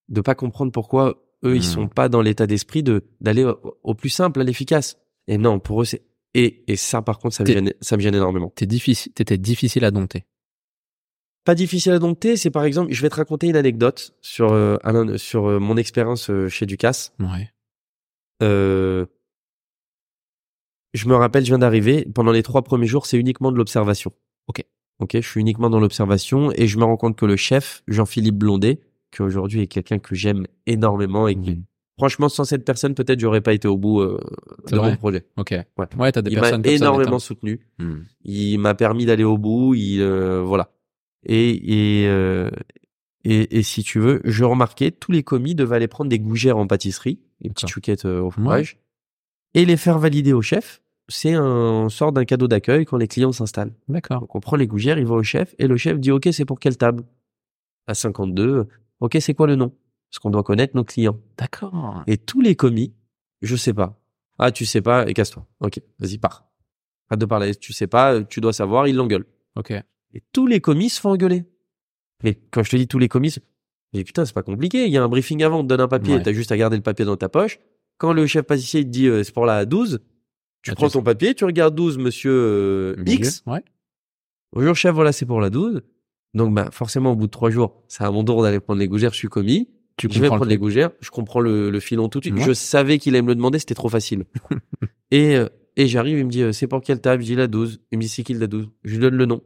[0.10, 1.62] de pas comprendre pourquoi eux, ils Hmm.
[1.62, 4.98] sont pas dans l'état d'esprit de d'aller au, au plus simple, à l'efficace.
[5.28, 6.02] Et non, pour eux, c'est
[6.34, 8.50] et, et ça, par contre, ça me gêne, ça me gêne énormément.
[8.56, 9.14] T'es difficile.
[9.14, 10.26] T'étais difficile à dompter.
[11.46, 14.78] Pas difficile à dompter, c'est par exemple, je vais te raconter une anecdote sur euh,
[14.84, 17.14] Alain- sur euh, mon expérience chez Ducasse.
[17.20, 17.52] Ouais.
[18.42, 19.06] Euh,
[20.94, 22.06] je me rappelle, je viens d'arriver.
[22.16, 24.12] Pendant les trois premiers jours, c'est uniquement de l'observation.
[24.48, 24.64] Ok.
[25.00, 28.36] Ok, je suis uniquement dans l'observation et je me rends compte que le chef, Jean-Philippe
[28.36, 28.80] Blondet,
[29.12, 31.64] qui aujourd'hui est quelqu'un que j'aime énormément et qui, Mhm.
[31.98, 34.20] franchement, sans cette personne, peut-être j'aurais pas été au bout euh,
[34.72, 35.26] de vrai mon projet.
[35.38, 35.52] Ok.
[35.52, 35.86] Ouais.
[35.98, 36.12] Ouais.
[36.12, 37.58] T'as des Il m'a personnes comme ça, énormément des soutenu.
[37.60, 37.84] temps.
[37.86, 38.04] Hmm.
[38.24, 39.74] Il m'a permis d'aller au bout.
[39.76, 40.72] Il euh, voilà.
[41.26, 42.50] Et et, euh,
[43.24, 46.58] et et si tu veux, je remarquais tous les commis devaient aller prendre des gougères
[46.58, 48.78] en pâtisserie, des petites chouquettes euh, au fromage,
[49.54, 50.82] et les faire valider au chef.
[51.10, 53.74] C'est un sort d'un cadeau d'accueil quand les clients s'installent.
[53.90, 54.22] D'accord.
[54.22, 56.46] Donc on prend les gougères, il va au chef et le chef dit OK, c'est
[56.46, 57.04] pour quelle table?
[57.88, 58.68] À 52.
[59.02, 59.74] OK, c'est quoi le nom?
[60.10, 61.20] Parce qu'on doit connaître nos clients.
[61.38, 62.04] D'accord.
[62.08, 62.94] Et tous les commis,
[63.42, 64.00] je sais pas.
[64.40, 65.46] Ah, tu sais pas, et casse-toi.
[65.60, 66.46] Ok, vas-y, pars.
[67.10, 67.54] Arrête de parler.
[67.56, 69.26] Tu sais pas, tu dois savoir, il l'engueule.
[69.58, 69.72] Ok.
[69.72, 71.44] Et tous les commis se font engueuler.
[72.24, 73.40] Mais quand je te dis tous les commis, je
[73.94, 74.86] dis putain, c'est pas compliqué.
[74.86, 76.24] Il y a un briefing avant, on te donne un papier, Ouais.
[76.24, 77.60] t'as juste à garder le papier dans ta poche.
[77.98, 80.00] Quand le chef pâtissier il te dit euh, c'est pour la 12,
[80.64, 83.04] tu prends ton papier, tu regardes 12, monsieur euh.
[83.06, 83.44] X.
[83.46, 83.64] Ouais.
[84.54, 85.82] Bonjour chef, voilà, c'est pour la 12.
[86.34, 88.88] Donc, bah, forcément, au bout de trois jours, c'est à mon tour d'aller prendre les
[88.88, 89.70] gougères, je suis commis.
[89.98, 92.40] Tu je vais prendre le les gougères, je comprends le, le filon tout de suite.
[92.40, 94.26] Je savais qu'il allait me le demander, c'était trop facile.
[95.12, 97.24] et euh, et j'arrive, il me dit, euh, c'est pour quelle table?
[97.24, 97.82] Je dis la 12.
[97.92, 99.42] Il me dit, c'est qui la 12 Je lui donne le nom.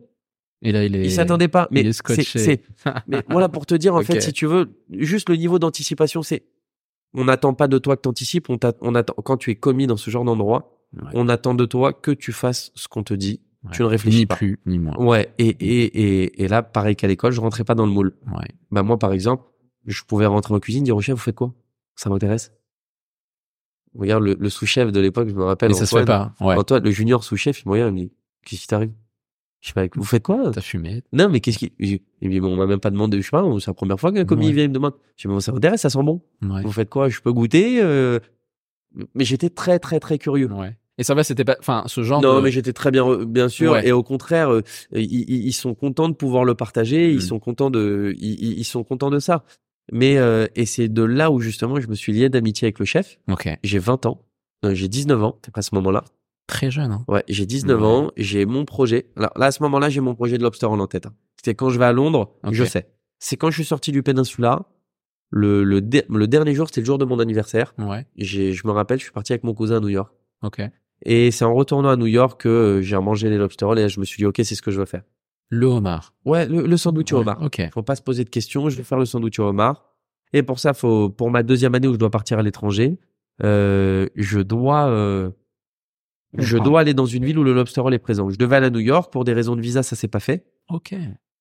[0.62, 1.04] Et là, il est.
[1.04, 1.68] Il s'attendait pas.
[1.72, 2.62] Mais c'est,
[3.08, 6.44] mais voilà, pour te dire, en fait, si tu veux, juste le niveau d'anticipation, c'est,
[7.14, 9.98] on n'attend pas de toi que t'anticipes, on, on attend, quand tu es commis dans
[9.98, 11.10] ce genre d'endroit, Ouais.
[11.14, 13.42] on attend de toi que tu fasses ce qu'on te dit.
[13.64, 13.72] Ouais.
[13.74, 14.36] Tu ne réfléchis ni pas.
[14.36, 14.96] plus, ni moins.
[14.98, 15.84] Ouais, et, et,
[16.24, 18.16] et, et là, pareil qu'à l'école, je rentrais pas dans le moule.
[18.28, 18.48] Ouais.
[18.72, 19.44] Bah, moi, par exemple,
[19.86, 21.54] je pouvais rentrer en cuisine, dire au chef, vous faites quoi?
[21.96, 22.54] Ça m'intéresse.
[23.96, 25.70] Regarde, le, le sous-chef de l'époque, je me rappelle.
[25.70, 26.34] Mais ça se fait pas.
[26.40, 26.56] Ouais.
[26.56, 28.14] Antoine, le junior sous-chef, il me regarde, il me dit,
[28.46, 28.92] qu'est-ce qui t'arrive?
[29.60, 30.52] Je sais pas, vous faites quoi?
[30.52, 31.04] T'as fumé?
[31.12, 33.32] Non, mais qu'est-ce qui, il me dit, bon, on m'a même pas demandé, je sais
[33.32, 34.54] pas, c'est la première fois qu'un commis Ouais.
[34.54, 34.94] vient il me demande.
[35.16, 36.22] Je dis, bon, ça m'intéresse, ça sent bon.
[36.44, 36.62] Ouais.
[36.62, 37.10] Vous faites quoi?
[37.10, 38.20] Je peux goûter, euh...
[39.16, 40.52] Mais j'étais très, très, très curieux.
[40.52, 40.76] Ouais.
[40.98, 41.56] Et ça va, c'était pas.
[41.60, 42.42] Enfin, ce genre Non, de.
[42.42, 43.74] mais j'étais très bien, bien sûr.
[43.74, 43.88] Ouais.
[43.88, 44.64] Et au contraire, euh,
[44.94, 47.12] ils, sont contents de pouvoir le partager.
[47.12, 47.22] Ils Mm.
[47.22, 49.44] sont contents de, ils, sont contents de ça.
[49.92, 52.86] Mais euh, et c'est de là où justement je me suis lié d'amitié avec le
[52.86, 53.20] chef.
[53.30, 53.48] Ok.
[53.64, 54.24] J'ai 20 ans,
[54.66, 56.04] Euh, j'ai 19 ans à ce moment-là.
[56.48, 56.92] Très jeune.
[56.92, 57.06] Hein.
[57.08, 57.86] Ouais, j'ai 19 Ouais.
[57.88, 59.06] ans, j'ai mon projet.
[59.18, 61.06] Alors là, à ce moment-là, j'ai mon projet de lobster en tête.
[61.06, 61.14] hein.
[61.38, 62.88] C'était quand je vais à Londres, je sais.
[63.20, 64.66] C'est quand je suis sorti du Peninsula.
[65.30, 67.74] Le, le, der- le dernier jour, c'était le jour de mon anniversaire.
[67.78, 68.06] Ouais.
[68.16, 70.14] J'ai, je me rappelle, je suis parti avec mon cousin à New York.
[70.44, 70.62] Ok.
[71.04, 73.90] Et c'est en retournant à New York que euh, j'ai mangé les lobster rolls et
[73.90, 75.04] je me suis dit, ok, c'est ce que je veux faire.
[75.50, 76.14] Le homard.
[76.26, 77.42] Ouais, le, le sandwich au homard.
[77.42, 77.62] Ok.
[77.74, 79.84] Faut pas se poser de questions, je vais faire le sandwich au homard.
[80.34, 82.98] Et pour ça, faut, pour ma deuxième année où je dois partir à l'étranger,
[83.44, 85.30] euh, je dois, euh,
[86.38, 88.30] je dois aller dans une ville où le lobster roll est présent.
[88.30, 90.46] Je devais aller à New York pour des raisons de visa, ça s'est pas fait.
[90.70, 90.94] Ok.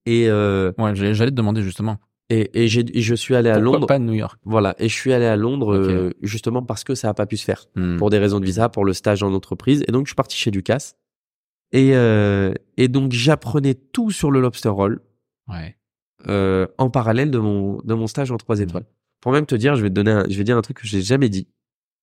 [0.06, 1.98] Et, euh, Ouais, j'allais j'allais te demander justement.
[2.28, 3.86] Et, et, j'ai, et je suis allé à Pourquoi Londres.
[3.86, 4.74] pas de New York Voilà.
[4.78, 7.44] Et je suis allé à Londres, euh, justement parce que ça a pas pu se
[7.44, 7.66] faire.
[7.76, 7.96] Hmm.
[7.96, 9.84] Pour des raisons de visa, pour le stage en entreprise.
[9.86, 10.96] Et donc, je suis parti chez Ducasse.
[11.72, 15.00] Et, euh, et donc, j'apprenais tout sur le lobster roll.
[15.48, 15.76] Ouais.
[16.28, 18.86] euh, en parallèle de mon de mon stage en trois étoiles.
[19.20, 20.86] Pour même te dire, je vais te donner, un, je vais dire un truc que
[20.86, 21.46] j'ai jamais dit,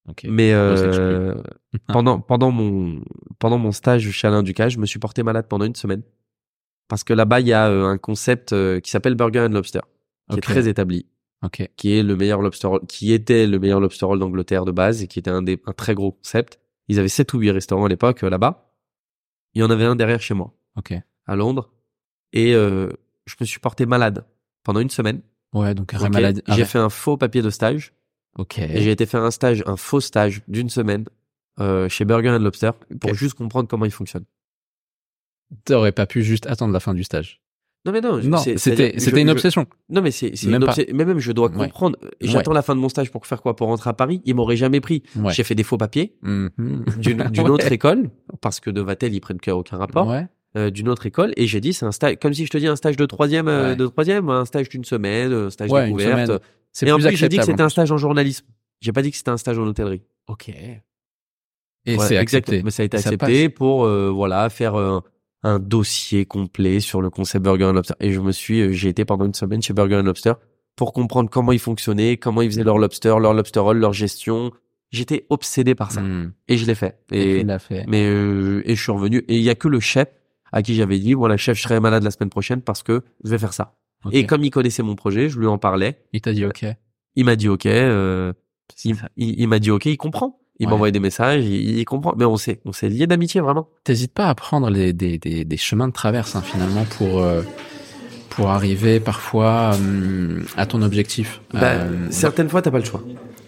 [0.09, 0.25] Ok.
[0.29, 1.35] mais euh,
[1.87, 3.01] pendant pendant mon
[3.39, 6.03] pendant mon stage chez Alain Ducasse, je me suis porté malade pendant une semaine
[6.87, 9.81] parce que là-bas il y a euh, un concept qui s'appelle Burger and Lobster,
[10.29, 11.05] qui est très établi,
[11.43, 11.69] Ok.
[11.75, 15.01] qui est le meilleur lobster roll, qui était le meilleur lobster roll d'Angleterre de base
[15.03, 16.59] et qui était un des un très gros concept.
[16.87, 18.73] Ils avaient sept ou huit restaurants à l'époque euh, là-bas.
[19.53, 20.93] Il y en avait un derrière chez moi Ok.
[21.27, 21.71] à Londres
[22.31, 22.89] et euh,
[23.25, 24.25] je me suis porté malade
[24.63, 25.21] pendant une semaine.
[25.53, 26.41] Ouais, donc maladie.
[26.47, 27.93] J'ai fait un faux papier de stage
[28.37, 28.57] Ok.
[28.57, 31.05] et j'ai été faire un stage, un faux stage d'une semaine
[31.59, 34.25] euh, chez Burger and Lobster pour juste comprendre comment il fonctionne.
[35.65, 37.42] T'aurais pas pu juste attendre la fin du stage.
[37.85, 39.65] Non mais non, Non, c'était une je- obsession.
[39.89, 41.57] Non mais c'est Même mais même je dois Ouais.
[41.67, 41.97] comprendre.
[42.21, 43.55] J'attends la fin de mon stage pour faire quoi?
[43.55, 44.21] Pour rentrer à Paris?
[44.25, 45.03] Ils m'auraient jamais pris.
[45.17, 45.33] Ouais.
[45.33, 46.85] J'ai fait des faux papiers Mhm.
[46.97, 48.09] d'une autre école
[48.41, 50.13] parce que de Vatel ils prennent aucun rapport.
[50.55, 52.67] Euh, d'une autre école et j'ai dit c'est un stage comme si je te dis
[52.67, 55.97] un stage de troisième euh, de troisième un stage d'une semaine un stage Ouais, une
[55.97, 56.29] découverte
[56.83, 58.45] et en plus j'ai dit que c'était un stage en journalisme
[58.79, 60.49] j'ai pas dit que c'était un stage en hôtellerie Ok.
[61.85, 62.61] Et Ouais, c'est accepté.
[62.63, 63.57] Mais ça a été Ça accepté passe.
[63.57, 64.99] pour euh, voilà faire euh,
[65.43, 67.95] un dossier complet sur le concept Burger and Lobster.
[67.99, 70.33] Et je me suis, euh, j'ai été pendant une semaine chez Burger and Lobster
[70.75, 74.51] pour comprendre comment ils fonctionnaient, comment ils faisaient leur lobster, leur lobster roll, leur gestion.
[74.91, 76.33] J'étais obsédé par ça Hmm.
[76.47, 76.99] et je l'ai fait.
[77.11, 77.83] Et Et fait.
[77.87, 80.07] mais euh, et je suis revenu et il y a que le chef
[80.51, 83.29] à qui j'avais dit voilà chef je serai malade la semaine prochaine parce que je
[83.31, 83.75] vais faire ça.
[84.11, 85.97] Et comme il connaissait mon projet, je lui en parlais.
[86.13, 86.65] il t'a dit ok.
[87.15, 87.65] Il m'a dit ok.
[87.65, 88.33] euh,
[88.85, 89.85] il il- il m'a dit ok.
[89.87, 90.39] Il comprend.
[90.59, 90.73] Il Ouais.
[90.73, 91.43] envoyé des messages.
[91.43, 92.13] Il, il comprend.
[92.17, 93.67] Mais on s'est on s'est lié d'amitié vraiment.
[93.83, 97.41] T'hésites pas à prendre les, des, des, des chemins de traverse hein, finalement pour euh,
[98.29, 101.41] pour arriver parfois hum, à ton objectif.
[101.53, 103.03] Bah, Euh, certaines fois, t'as pas le choix.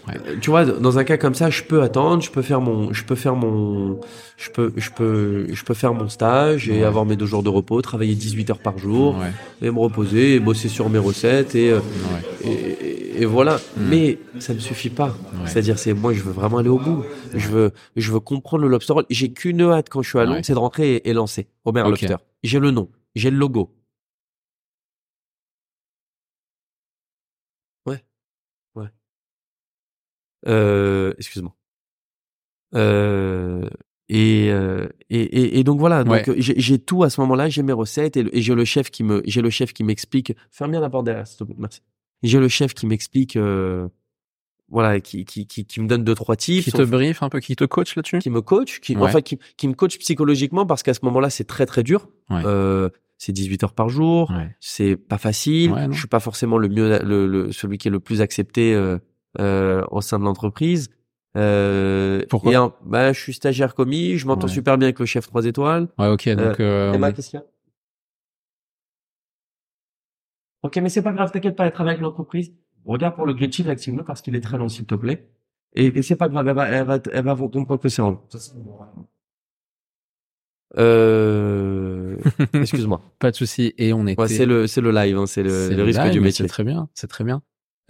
[0.07, 0.13] Ouais.
[0.27, 2.93] Euh, Tu vois, dans un cas comme ça, je peux attendre, je peux faire mon,
[2.93, 3.99] je peux faire mon,
[4.37, 6.83] je peux, je peux, je peux faire mon stage et Ouais.
[6.83, 9.31] avoir mes deux jours de repos, travailler 18 heures par jour ouais,
[9.61, 11.79] et me reposer et bosser sur mes recettes et, euh,
[12.43, 13.55] et, et- et voilà.
[13.77, 13.87] Mm.
[13.89, 15.15] Mais ça ne suffit pas.
[15.45, 17.03] C'est-à-dire, c'est moi, je veux vraiment aller au bout.
[17.33, 19.05] Je veux, je veux comprendre le lobster roll.
[19.09, 20.43] J'ai qu'une hâte quand je suis à Londres, Ouais.
[20.43, 21.91] c'est de rentrer et, lancer Robert Ok.
[21.91, 22.17] Lobster.
[22.43, 23.71] J'ai le nom, j'ai le logo.
[27.85, 28.03] Ouais,
[28.75, 28.87] ouais.
[30.47, 31.55] Euh, excuse-moi.
[32.75, 33.67] Euh,
[34.09, 36.03] et, euh, et, et, et donc voilà.
[36.03, 36.29] Donc Ouais.
[36.29, 37.49] euh, j'ai tout à ce moment-là.
[37.49, 40.33] J'ai mes recettes et, j'ai le chef qui me, j'ai le chef qui m'explique.
[40.51, 41.55] Ferme bien la porte derrière, s'il te plaît.
[41.57, 41.81] Merci.
[42.23, 43.35] J'ai le chef qui m'explique.
[43.35, 43.87] euh,
[44.67, 46.65] voilà, qui, qui, qui, qui me donne deux, trois tips.
[46.65, 48.17] Qui te brief un peu, qui te coach là-dessus?
[48.19, 49.03] Qui me coach, qui, Ouais.
[49.03, 52.09] enfin, qui, qui me coach psychologiquement parce qu'à ce moment-là, c'est très, très dur.
[52.31, 52.41] Ouais.
[52.45, 52.89] Euh,
[53.19, 54.31] c'est 18 heures par jour.
[54.31, 54.55] Ouais.
[54.59, 55.71] C'est pas facile.
[55.91, 58.97] Je suis pas forcément le mieux, le, le- celui qui est le plus accepté euh,
[59.39, 60.89] au sein de l'entreprise.
[61.37, 64.53] Euh, Pourquoi et un- bah, je suis stagiaire commis, je m'entends Ouais.
[64.53, 65.89] super bien avec le chef 3 étoiles.
[65.99, 66.59] Ouais, ok, donc...
[66.61, 67.45] euh, Emma, qu'est-ce qu'il y a?
[70.63, 72.53] Ok, mais c'est pas grave, t'inquiète pas, elle travaille avec l'entreprise.
[72.85, 75.29] Regarde pour le grid sheet, active-le parce qu'il est très long, s'il te plaît.
[75.73, 78.23] Et, et c'est pas grave, elle va, elle va, elle va comprendre que c'est en
[80.77, 82.17] Euh,
[82.53, 83.01] excuse-moi.
[83.19, 83.73] pas de souci.
[83.77, 84.21] Et on était...
[84.21, 86.43] Ouais, c'est le, c'est le live, hein, c'est le, risque live, du métier.
[86.45, 87.41] C'est très bien, c'est très bien.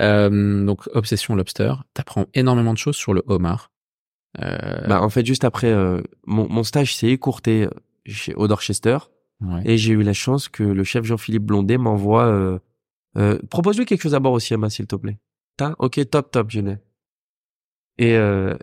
[0.01, 3.71] Euh, donc, Obsession Lobster, t'apprends énormément de choses sur le homard.
[4.41, 7.67] Euh, Bah, en fait, juste après, euh, mon, mon stage s'est écourté
[8.05, 8.97] chez au Dorchester
[9.41, 9.61] ouais.
[9.65, 12.59] et j'ai eu la chance que le chef Jean-Philippe Blondet m'envoie.
[13.49, 15.17] Propose-lui quelque chose à boire aussi, Emma, s'il te plaît.
[15.57, 15.73] T'as?
[15.79, 16.77] Ok, top, top, je l'ai.
[17.97, 18.55] Et euh,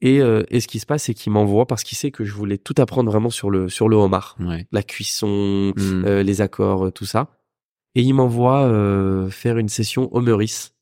[0.00, 2.32] et euh, et ce qui se passe, c'est qu'il m'envoie parce qu'il sait que je
[2.32, 4.66] voulais tout apprendre vraiment sur le sur le homard, Ouais.
[4.72, 6.04] la cuisson, Hmm.
[6.06, 7.28] les accords, tout ça.
[7.94, 10.74] Et il m'envoie euh, faire une session au Meurice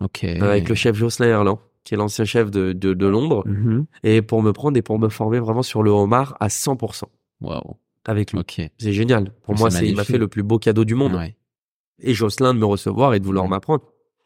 [0.00, 3.86] avec le chef Jocelyn Herland, qui est l'ancien chef de, de, de Londres, Mhm.
[4.04, 7.04] et pour me prendre et pour me former vraiment sur le homard à 100%
[7.40, 7.76] Waouh.
[8.04, 8.38] avec lui.
[8.40, 8.60] Ok.
[8.78, 9.32] C'est génial.
[9.42, 11.14] Pour moi, c'est, il m'a fait le plus beau cadeau du monde.
[11.14, 11.36] Ouais.
[12.00, 13.50] Et Jocelyn de me recevoir et de vouloir Ouais.
[13.50, 13.82] m'apprendre.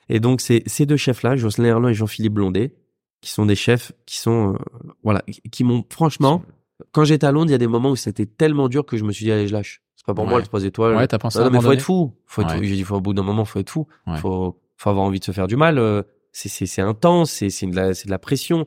[0.08, 2.74] Et donc, c'est ces deux chefs-là, Jocelyn Herland et Jean-Philippe Blondet,
[3.22, 4.58] qui sont des chefs qui sont, euh,
[5.04, 6.42] voilà, qui- qui m'ont, franchement,
[6.90, 9.04] quand j'étais à Londres, il y a des moments où c'était tellement dur que je
[9.04, 9.80] me suis dit, allez, je lâche.
[10.02, 10.40] C'est pas pour moi, Ouais.
[10.40, 10.96] le 3 étoiles.
[10.96, 12.12] Ouais, t'as pensé non, à non, mais faut être fou.
[12.26, 12.64] Faut être Ouais.
[12.66, 13.86] J'ai dit, faut, au bout d'un moment, faut être fou.
[14.06, 14.16] Ouais.
[14.18, 15.78] Faut, faut avoir envie de se faire du mal.
[15.78, 17.30] euh, C'est, c'est, c'est intense.
[17.30, 18.66] C'est, c'est de la, c'est de la pression.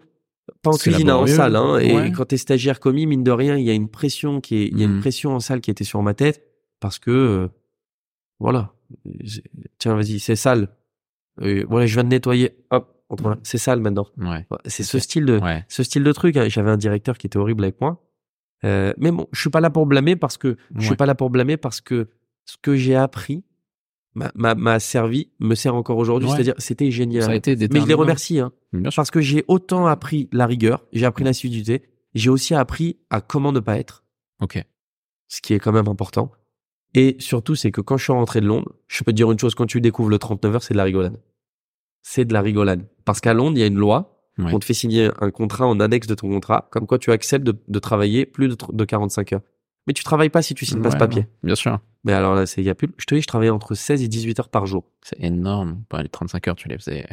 [0.62, 1.78] Pas en cuisine, hein, en salle, hein.
[1.80, 4.68] Et quand t'es stagiaire commis, mine de rien, il y a une pression qui est,
[4.68, 5.00] il y a une Mhm.
[5.02, 6.44] pression en salle qui était sur ma tête
[6.80, 7.48] parce que, euh,
[8.40, 8.72] voilà.
[9.80, 10.70] Tiens, vas-y, c'est sale.
[11.42, 12.56] Euh, voilà, je viens de nettoyer.
[12.70, 13.38] Hop, voilà.
[13.44, 14.06] c'est sale maintenant.
[14.18, 14.46] Ouais.
[14.66, 15.66] C'est ce style de, Ouais.
[15.68, 16.38] ce style de truc.
[16.48, 18.02] J'avais un directeur qui était horrible avec moi.
[18.64, 20.96] Euh, mais bon, je suis pas là pour blâmer parce que je suis Ouais.
[20.96, 22.08] pas là pour blâmer parce que
[22.46, 23.44] ce que j'ai appris
[24.16, 26.30] m'a, servi, me sert encore aujourd'hui.
[26.30, 26.36] Ouais.
[26.36, 27.24] C'est-à-dire, c'était génial.
[27.24, 28.52] Ça a été mais je les remercie, hein,
[28.96, 31.84] parce que j'ai autant appris la rigueur, j'ai appris l'assiduité,
[32.14, 34.04] j'ai aussi appris à comment ne pas être,
[34.42, 34.64] Ok.
[35.28, 36.32] ce qui est quand même important.
[36.94, 39.38] Et surtout, c'est que quand je suis rentré de Londres, je peux te dire une
[39.38, 41.20] chose, quand tu découvres le 39 heures, c'est de la rigolade.
[42.02, 42.88] C'est de la rigolade.
[43.04, 44.54] Parce qu'à Londres, il y a une loi Ouais.
[44.54, 47.46] on te fait signer un contrat en annexe de ton contrat, comme quoi tu acceptes
[47.46, 49.42] de, de travailler plus de, de 45 heures.
[49.88, 51.28] Mais tu travailles pas si tu signes pas ce papier.
[51.44, 51.80] Bien sûr.
[52.04, 54.02] Mais alors là, c'est, il y a plus, je te dis, je travaillais entre 16
[54.04, 54.84] et 18 heures par jour.
[55.04, 55.84] C'est énorme.
[55.90, 57.06] Bah, les 35 heures, tu les faisais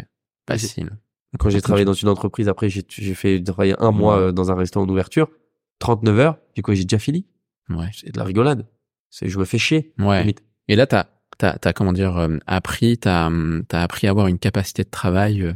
[0.48, 0.90] facile.
[1.38, 2.82] Quand j'ai travaillé dans une entreprise, après, j'ai,
[3.14, 4.22] fait travailler un mois Ouais.
[4.24, 5.30] euh, dans un restaurant d'ouverture,
[5.78, 7.26] 39 heures, du coup, j'ai déjà fini.
[7.68, 7.88] Ouais.
[7.92, 8.66] C'est de la rigolade.
[9.10, 9.92] C'est, je me fais chier.
[9.98, 10.20] Ouais.
[10.20, 10.42] limite.
[10.68, 11.06] Et là, t'as,
[11.38, 13.30] t'as, t'as comment dire, euh, appris, t'as,
[13.68, 15.52] t'as appris à avoir une capacité de travail euh,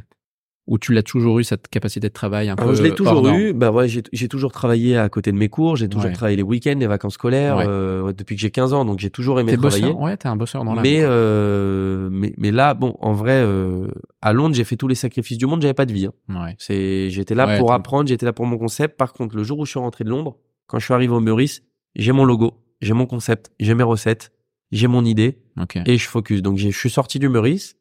[0.69, 2.75] où tu l'as toujours eu cette capacité de travail un Alors, peu.
[2.77, 3.53] je l'ai toujours eu.
[3.53, 5.77] Bah ouais, j'ai, toujours travaillé à côté de mes cours.
[5.77, 6.12] J'ai toujours Ouais.
[6.12, 7.64] travaillé les week-ends, les vacances scolaires, Ouais.
[7.69, 8.85] euh, depuis que j'ai 15 ans.
[8.85, 9.83] Donc, j'ai toujours aimé T'es travailler.
[9.83, 10.01] bosseur.
[10.01, 10.83] Ouais, t'es un bosseur dans la.
[10.83, 13.89] mais, euh, mais mais là bon en vrai euh,
[14.23, 16.12] à Londres j'ai fait tous les sacrifices du monde j'avais pas de vie hein.
[16.29, 16.55] Ouais.
[16.59, 19.64] c'est j'étais là pour apprendre j'étais là pour mon concept par contre le jour où
[19.64, 20.37] je suis rentré de Londres
[20.67, 21.62] quand je suis arrivé au Meurice
[21.95, 24.33] j'ai mon logo j'ai mon concept j'ai mes recettes
[24.73, 25.79] j'ai mon idée Ok.
[25.87, 27.77] et je focus donc je suis sorti du Meurice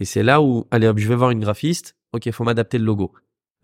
[0.00, 2.84] et c'est là où allez hop je vais voir une graphiste ok faut m'adapter le
[2.84, 3.12] logo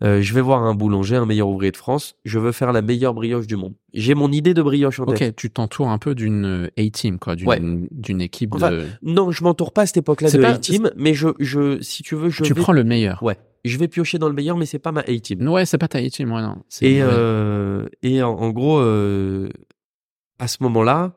[0.03, 2.83] Euh, je vais voir un boulanger un meilleur ouvrier de France je veux faire la
[2.83, 5.97] meilleure brioche du monde j'ai mon idée de brioche en tête Ok, tu t'entoures un
[5.97, 8.23] peu d'une euh, A-team, quoi, d'une, Ouais.
[8.23, 8.85] équipe Enfin, de.
[9.01, 12.03] non je m'entoure pas à cette époque-là C'est de pas- A-Team mais je je si
[12.03, 13.23] tu veux je tu vais prends le meilleur.
[13.23, 15.45] Ouais, je vais piocher dans le meilleur, mais c'est pas ma A-team.
[15.47, 16.57] Ouais, c'est pas ta A-team, ouais, non.
[16.81, 19.49] Et, euh, et en, en gros, euh,
[20.39, 21.13] à ce moment-là,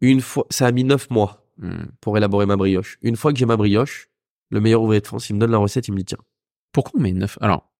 [0.00, 1.88] une fois, ça a mis neuf mois Hmm.
[2.00, 2.96] pour élaborer ma brioche.
[3.02, 4.08] Une fois que j'ai ma brioche,
[4.50, 6.18] le meilleur ouvrier de France, il me donne la recette, il me dit tiens.
[6.72, 7.70] Pourquoi on met neuf Alors,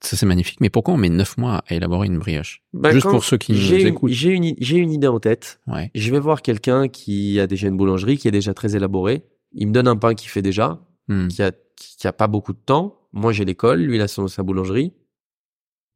[0.00, 2.62] ça c'est magnifique, mais pourquoi on met neuf mois à élaborer une brioche?
[2.72, 4.10] Bah, Juste pour ceux qui nous j'ai une, écoutent.
[4.10, 4.30] j'ai
[4.76, 5.60] une, idée en tête.
[5.66, 5.90] Ouais.
[5.94, 9.24] Je vais voir quelqu'un qui a déjà une boulangerie, qui est déjà très élaboré.
[9.52, 11.26] Il me donne un pain qu'il fait déjà, Hmm.
[11.28, 13.00] qui a, qui a pas beaucoup de temps.
[13.12, 14.92] Moi, j'ai l'école, lui, il a son, sa boulangerie.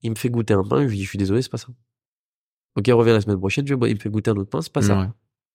[0.02, 1.68] Il me fait goûter un pain, je lui dis, je suis désolé, c'est pas ça.
[2.76, 4.82] Ok, reviens la semaine prochaine, je il me fait goûter un autre pain, c'est pas
[4.82, 5.00] ça.
[5.00, 5.06] Ouais.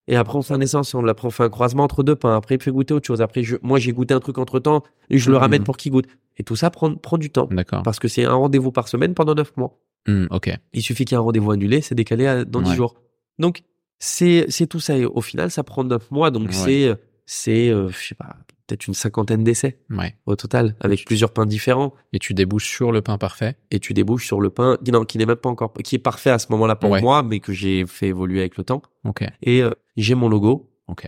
[0.07, 2.35] Et après, on fait un essence, on, on fait un croisement entre deux pains.
[2.35, 3.21] Après, il fait goûter autre chose.
[3.21, 5.41] Après, je, moi, j'ai goûté un truc entre temps, et je le Mhm.
[5.41, 6.07] ramène pour qu'il goûte.
[6.37, 7.47] Et tout ça prend, prend du temps.
[7.51, 7.83] D'accord.
[7.83, 9.77] Parce que c'est un rendez-vous par semaine pendant neuf mois.
[10.07, 10.49] Hmm, ok.
[10.73, 12.75] Il suffit qu'il y ait un rendez-vous annulé, c'est décalé à- dans dix Ouais.
[12.75, 12.95] jours.
[13.37, 13.61] Donc,
[13.99, 14.97] c'est, c'est tout ça.
[14.97, 16.31] Et au final, ça prend neuf mois.
[16.31, 16.53] Donc, Ouais.
[16.53, 16.95] c'est,
[17.25, 18.35] c'est, euh, je sais pas,
[18.67, 20.15] peut-être une cinquantaine d'essais Ouais.
[20.25, 21.93] au total, avec plusieurs pains différents.
[22.13, 23.57] Et tu débouches sur le pain parfait.
[23.69, 25.99] et tu débouches sur le pain qui, non, qui n'est même pas encore, qui est
[25.99, 28.81] parfait à ce moment-là pour moi, mais que j'ai fait évoluer avec le temps.
[29.05, 29.23] Ok.
[29.43, 30.71] Et euh, j'ai mon logo.
[30.87, 31.07] Ok.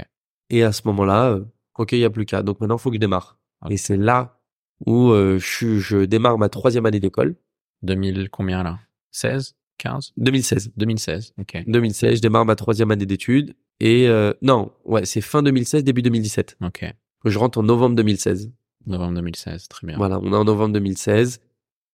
[0.50, 1.46] Et à ce moment-là, euh,
[1.78, 2.44] ok, il y a plus qu'à.
[2.44, 3.38] Donc maintenant, il faut que je démarre.
[3.70, 4.40] Et c'est là
[4.86, 7.36] où euh, je, je démarre ma troisième année d'école.
[7.84, 8.80] 2000 combien là
[9.12, 10.72] 16 15 2016.
[10.78, 11.34] 2016.
[11.40, 11.64] Ok.
[11.68, 13.56] 2016, je démarre ma troisième année d'études.
[13.80, 16.58] Et euh, non, ouais, c'est fin 2016, début 2017.
[16.64, 16.86] Ok.
[17.26, 18.52] Je rentre en novembre 2016.
[18.86, 19.68] Novembre 2016.
[19.68, 19.98] Très bien.
[19.98, 21.40] Voilà, on est en novembre 2016.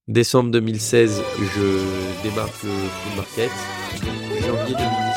[0.07, 1.21] Décembre 2016,
[1.55, 3.51] je démarque le market.
[4.41, 5.08] Janvier 2017,